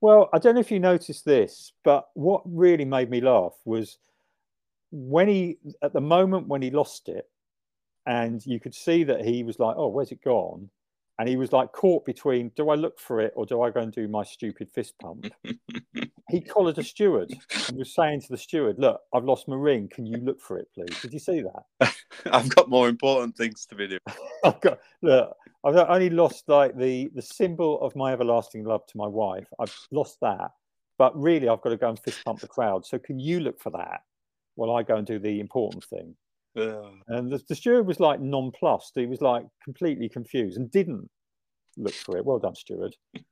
[0.00, 3.98] Well, I don't know if you noticed this, but what really made me laugh was
[4.92, 7.28] when he, at the moment when he lost it,
[8.08, 10.70] and you could see that he was like, "Oh, where's it gone?"
[11.18, 13.80] And he was like caught between, "Do I look for it or do I go
[13.80, 15.26] and do my stupid fist pump?"
[16.30, 17.30] he collared a steward
[17.68, 19.88] and was saying to the steward, "Look, I've lost my ring.
[19.88, 21.94] Can you look for it, please?" Did you see that?
[22.32, 24.00] I've got more important things to be doing.
[24.44, 25.36] I've got look.
[25.64, 29.48] I've only lost like the the symbol of my everlasting love to my wife.
[29.60, 30.52] I've lost that,
[30.96, 32.86] but really, I've got to go and fist pump the crowd.
[32.86, 34.00] So, can you look for that
[34.54, 36.16] while I go and do the important thing?
[36.54, 38.92] And the, the steward was like nonplussed.
[38.94, 41.08] He was like completely confused and didn't
[41.76, 42.24] look for it.
[42.24, 42.96] Well done, steward.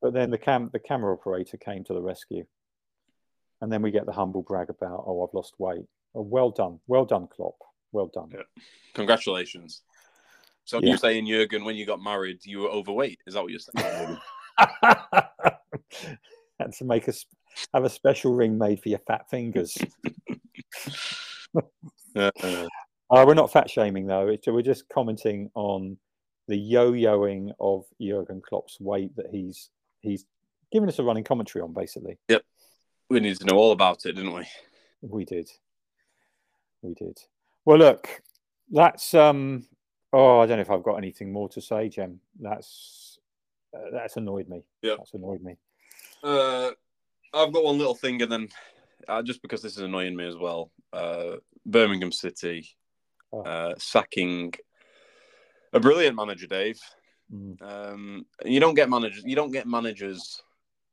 [0.00, 2.44] but then the cam the camera operator came to the rescue,
[3.60, 6.80] and then we get the humble brag about, "Oh, I've lost weight." Oh, well done,
[6.86, 7.56] well done, Klopp.
[7.92, 8.30] Well done.
[8.32, 8.42] Yeah.
[8.94, 9.82] Congratulations.
[10.64, 10.88] So yeah.
[10.88, 13.20] you're saying, Jurgen, when you got married, you were overweight?
[13.26, 14.18] Is that what you're saying?
[16.58, 17.24] and to make us
[17.72, 19.78] have a special ring made for your fat fingers.
[22.16, 22.66] uh,
[23.10, 24.28] we're not fat shaming though.
[24.28, 25.96] It's, we're just commenting on
[26.48, 30.24] the yo-yoing of Jurgen Klopp's weight that he's he's
[30.72, 32.18] giving us a running commentary on, basically.
[32.28, 32.42] Yep,
[33.10, 34.46] we need to know all about it, didn't we?
[35.02, 35.50] We did.
[36.82, 37.18] We did.
[37.64, 38.22] Well, look,
[38.70, 39.66] that's um.
[40.12, 42.20] Oh, I don't know if I've got anything more to say, Jem.
[42.40, 43.18] That's
[43.74, 44.64] uh, that's annoyed me.
[44.82, 45.56] Yeah, that's annoyed me.
[46.22, 46.70] Uh,
[47.34, 48.48] I've got one little thing, and then
[49.08, 51.36] uh, just because this is annoying me as well, uh,
[51.66, 52.68] Birmingham City
[53.32, 53.42] oh.
[53.42, 54.54] uh, sacking
[55.72, 56.80] a brilliant manager, Dave.
[57.32, 57.60] Mm.
[57.60, 59.24] Um, you don't get managers.
[59.26, 60.42] You don't get managers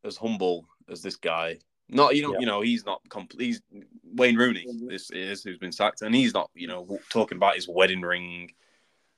[0.03, 1.59] as humble as this guy.
[1.89, 2.39] Not you know, yeah.
[2.39, 3.45] you know, he's not complete.
[3.45, 3.61] He's
[4.03, 4.65] Wayne Rooney.
[4.87, 8.51] This is who's been sacked, and he's not, you know, talking about his wedding ring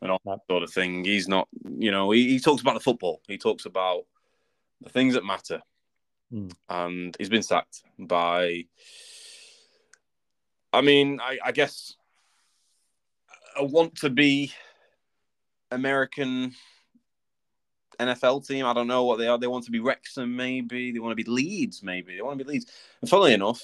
[0.02, 1.06] and all that sort of thing.
[1.06, 1.48] He's not,
[1.78, 3.22] you know, he, he talks about the football.
[3.28, 4.04] He talks about
[4.82, 5.62] the things that matter.
[6.34, 6.54] Mm.
[6.70, 8.66] And he's been sacked by.
[10.76, 11.96] I mean, I, I guess
[13.58, 14.52] I want to be
[15.72, 16.54] American
[17.98, 18.66] NFL team.
[18.66, 19.38] I don't know what they are.
[19.38, 20.92] They want to be Wrexham, maybe.
[20.92, 22.16] They want to be Leeds, maybe.
[22.16, 22.66] They want to be Leeds.
[23.00, 23.62] And funnily enough,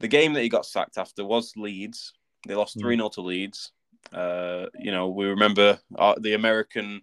[0.00, 2.12] the game that he got sacked after was Leeds.
[2.46, 3.72] They lost 3 0 to Leeds.
[4.12, 7.00] Uh, you know, we remember our, the American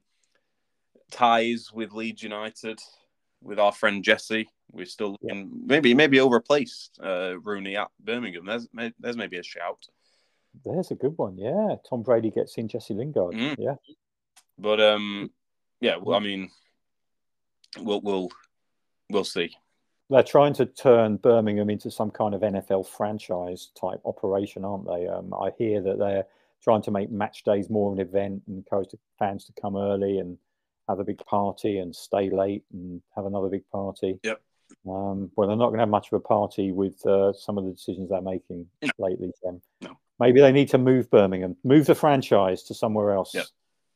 [1.09, 2.79] ties with Leeds United
[3.41, 4.47] with our friend Jesse.
[4.71, 5.45] We're still looking, yeah.
[5.65, 8.45] maybe maybe he'll replace uh, Rooney at Birmingham.
[8.45, 8.67] There's
[8.99, 9.87] there's maybe a shout.
[10.65, 11.75] There's a good one, yeah.
[11.89, 13.55] Tom Brady gets in Jesse Lingard, mm.
[13.57, 13.75] yeah.
[14.57, 15.31] But um,
[15.79, 16.49] yeah, well, I mean,
[17.79, 18.29] we'll we'll
[19.09, 19.51] we'll see.
[20.09, 25.07] They're trying to turn Birmingham into some kind of NFL franchise type operation, aren't they?
[25.07, 26.25] Um, I hear that they're
[26.61, 29.77] trying to make match days more of an event and encourage the fans to come
[29.77, 30.37] early and
[30.87, 34.19] have a big party and stay late and have another big party.
[34.23, 34.41] Yep.
[34.87, 37.65] Um, well, they're not going to have much of a party with uh, some of
[37.65, 38.89] the decisions they're making no.
[38.97, 39.31] lately.
[39.43, 39.97] Then no.
[40.19, 43.33] maybe they need to move Birmingham, move the franchise to somewhere else.
[43.33, 43.45] Yep.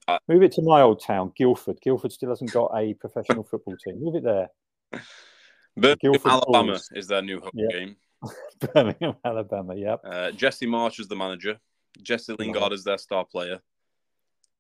[0.08, 1.82] Uh, move it to my old town, Guildford.
[1.82, 4.00] Guildford still hasn't got a professional football team.
[4.00, 4.50] Move it there.
[5.76, 6.90] Birmingham, Alabama Bulls.
[6.94, 7.96] is their new home game.
[8.74, 9.76] Birmingham, Alabama.
[9.76, 10.02] Yep.
[10.06, 11.60] Uh, Jesse Marsch is the manager.
[12.02, 12.72] Jesse Lingard right.
[12.74, 13.60] is their star player.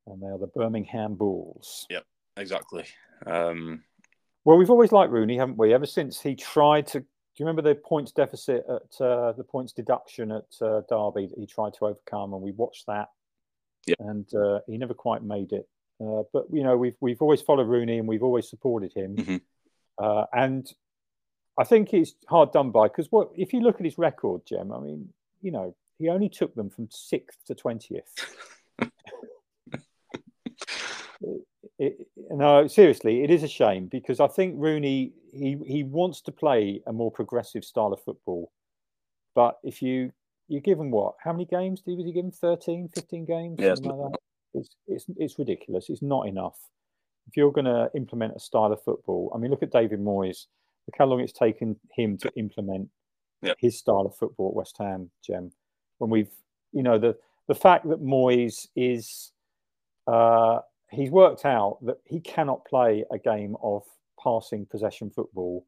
[0.07, 1.85] And they are the Birmingham Bulls.
[1.89, 2.03] Yep,
[2.37, 2.85] exactly.
[3.25, 3.83] Um,
[4.45, 5.73] well, we've always liked Rooney, haven't we?
[5.73, 6.99] Ever since he tried to.
[6.99, 11.37] Do you remember the points deficit at uh, the points deduction at uh, Derby that
[11.37, 13.09] he tried to overcome, and we watched that,
[13.85, 13.97] yep.
[13.99, 15.67] and uh, he never quite made it.
[15.99, 19.35] Uh, but you know, we've we've always followed Rooney, and we've always supported him, mm-hmm.
[19.97, 20.71] Uh, and
[21.57, 24.71] I think it's hard done by because what if you look at his record, Jem?
[24.71, 25.09] I mean,
[25.41, 28.13] you know, he only took them from sixth to twentieth.
[31.77, 36.31] it, no, seriously, it is a shame because I think Rooney he he wants to
[36.31, 38.51] play a more progressive style of football,
[39.33, 40.11] but if you
[40.47, 41.15] you give him what?
[41.23, 42.31] How many games did he give him?
[42.31, 43.57] 13, 15 games?
[43.59, 44.13] Yeah, it's, like
[44.53, 45.89] it's, it's it's ridiculous.
[45.89, 46.57] It's not enough.
[47.27, 50.45] If you're going to implement a style of football, I mean, look at David Moyes.
[50.87, 52.89] Look how long it's taken him to implement
[53.57, 55.51] his style of football at West Ham, Jem.
[55.97, 56.31] When we've,
[56.71, 57.17] you know, the
[57.47, 59.31] the fact that Moyes is,
[60.07, 60.59] uh,
[60.95, 63.83] he's worked out that he cannot play a game of
[64.21, 65.65] passing possession football.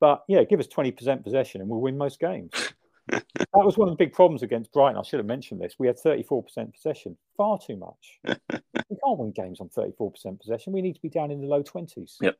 [0.00, 2.50] But yeah, give us twenty percent possession and we'll win most games.
[3.08, 4.98] that was one of the big problems against Brighton.
[4.98, 5.74] I should have mentioned this.
[5.78, 8.18] We had thirty-four percent possession, far too much.
[8.24, 10.72] we can't win games on thirty-four percent possession.
[10.72, 12.16] We need to be down in the low twenties.
[12.20, 12.36] Yep.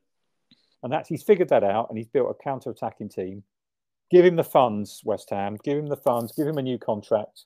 [0.83, 3.43] And that's he's figured that out, and he's built a counter-attacking team
[4.11, 7.45] give him the funds, West Ham, give him the funds, give him a new contract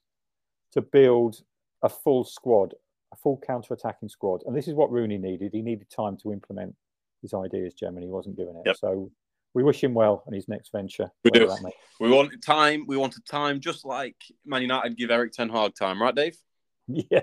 [0.74, 1.42] to build
[1.84, 2.76] a full squad,
[3.14, 4.42] a full counter attacking squad.
[4.46, 5.52] And this is what Rooney needed.
[5.54, 6.76] He needed time to implement
[7.22, 8.64] his ideas, Jem, and he wasn't given it.
[8.66, 8.78] Yep.
[8.78, 9.12] So
[9.54, 11.10] we wish him well on his next venture.
[11.24, 11.48] We do.
[11.48, 12.86] That, we wanted time.
[12.88, 16.38] We wanted time, just like Man United give Erik Ten Hag time, right, Dave?
[16.92, 17.22] Yeah.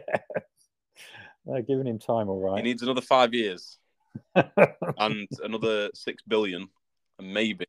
[1.45, 2.59] They're giving him time, all right.
[2.59, 3.79] He needs another five years
[4.35, 6.69] and another six billion,
[7.19, 7.67] and maybe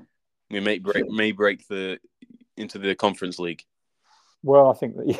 [0.50, 1.98] we may break may break the
[2.56, 3.62] into the conference league.
[4.42, 5.16] Well, I think that yeah.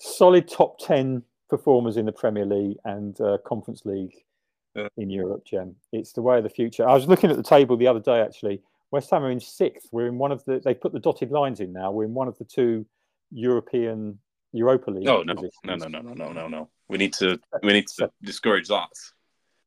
[0.00, 4.14] Solid top ten performers in the Premier League and uh, Conference League
[4.74, 4.88] Yeah.
[4.96, 5.76] in Europe, Jem.
[5.92, 6.88] It's the way of the future.
[6.88, 8.20] I was looking at the table the other day.
[8.20, 9.88] Actually, West Ham are in sixth.
[9.92, 10.60] We're in one of the.
[10.64, 11.90] They put the dotted lines in now.
[11.92, 12.86] We're in one of the two
[13.30, 14.18] European
[14.52, 15.08] Europa League.
[15.08, 15.60] Oh no, positions.
[15.64, 16.68] no, no, no, no, no, no, no.
[16.88, 18.88] We need to we need to discourage that.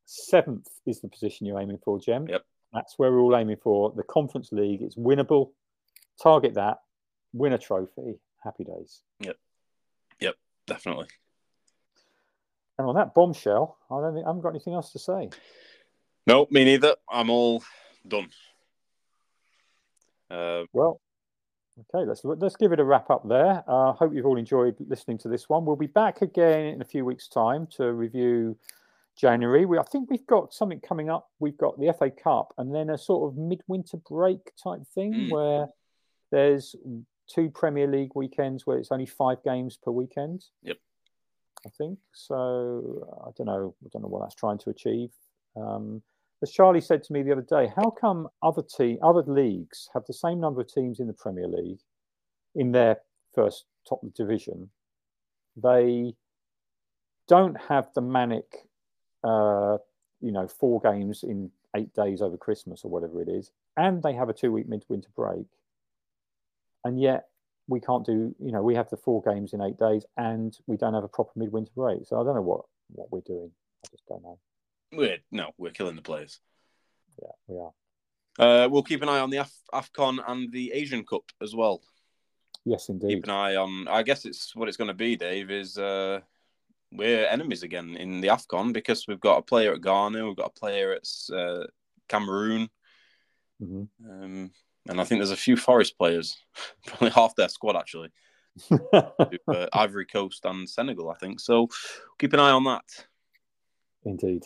[0.06, 2.26] Seventh is the position you're aiming for, Jem.
[2.28, 2.44] Yep.
[2.74, 3.92] That's where we're all aiming for.
[3.96, 4.82] The Conference League.
[4.82, 5.52] It's winnable.
[6.22, 6.78] Target that.
[7.32, 8.18] Win a trophy.
[8.42, 9.00] Happy days.
[10.66, 11.06] Definitely.
[12.78, 15.30] And on that bombshell, I don't think I haven't got anything else to say.
[16.26, 16.96] No, me neither.
[17.08, 17.62] I'm all
[18.06, 18.28] done.
[20.30, 21.00] Uh, Well,
[21.78, 23.62] okay, let's let's give it a wrap up there.
[23.68, 25.64] I uh, hope you've all enjoyed listening to this one.
[25.64, 28.56] We'll be back again in a few weeks' time to review
[29.16, 29.66] January.
[29.66, 31.28] We I think we've got something coming up.
[31.38, 35.30] We've got the FA Cup and then a sort of midwinter break type thing Mm.
[35.30, 35.68] where
[36.32, 36.74] there's
[37.26, 40.44] two Premier League weekends where it's only five games per weekend.
[40.62, 40.78] Yep.
[41.66, 43.08] I think so.
[43.26, 43.74] I don't know.
[43.84, 45.10] I don't know what that's trying to achieve.
[45.56, 46.02] Um,
[46.42, 50.04] as Charlie said to me the other day, how come other te- other leagues have
[50.06, 51.80] the same number of teams in the Premier League
[52.54, 52.98] in their
[53.34, 54.68] first top division?
[55.56, 56.14] They
[57.28, 58.68] don't have the manic,
[59.22, 59.78] uh,
[60.20, 64.12] you know, four games in eight days over Christmas or whatever it is, and they
[64.12, 65.46] have a two-week midwinter break,
[66.84, 67.24] and yet
[67.66, 68.34] we can't do.
[68.38, 71.08] You know, we have the four games in eight days, and we don't have a
[71.08, 72.00] proper midwinter break.
[72.06, 73.50] So I don't know what what we're doing.
[73.84, 74.38] I just don't know.
[74.92, 76.40] we're no, we're killing the players.
[77.22, 77.72] Yeah, we are.
[78.36, 81.80] Uh, we'll keep an eye on the Af- Afcon and the Asian Cup as well.
[82.64, 83.08] Yes, indeed.
[83.08, 83.86] Keep an eye on.
[83.88, 85.14] I guess it's what it's going to be.
[85.16, 86.20] Dave is uh,
[86.90, 90.52] we're enemies again in the Afcon because we've got a player at Ghana, we've got
[90.56, 91.66] a player at uh,
[92.08, 92.68] Cameroon,
[93.62, 93.88] Mhm.
[94.10, 94.50] um,
[94.88, 96.36] and I think there's a few Forest players,
[96.86, 98.10] probably half their squad actually,
[98.68, 101.10] to, uh, Ivory Coast and Senegal.
[101.10, 101.68] I think so.
[102.18, 102.84] Keep an eye on that.
[104.04, 104.44] Indeed,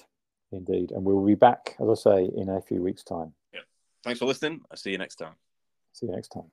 [0.53, 0.93] indeed.
[0.93, 3.33] And we'll be back, as I say, in a few weeks' time.
[3.53, 3.61] Yeah.
[4.05, 4.61] Thanks for listening.
[4.71, 5.35] I'll see you next time.
[5.93, 6.51] See you next time.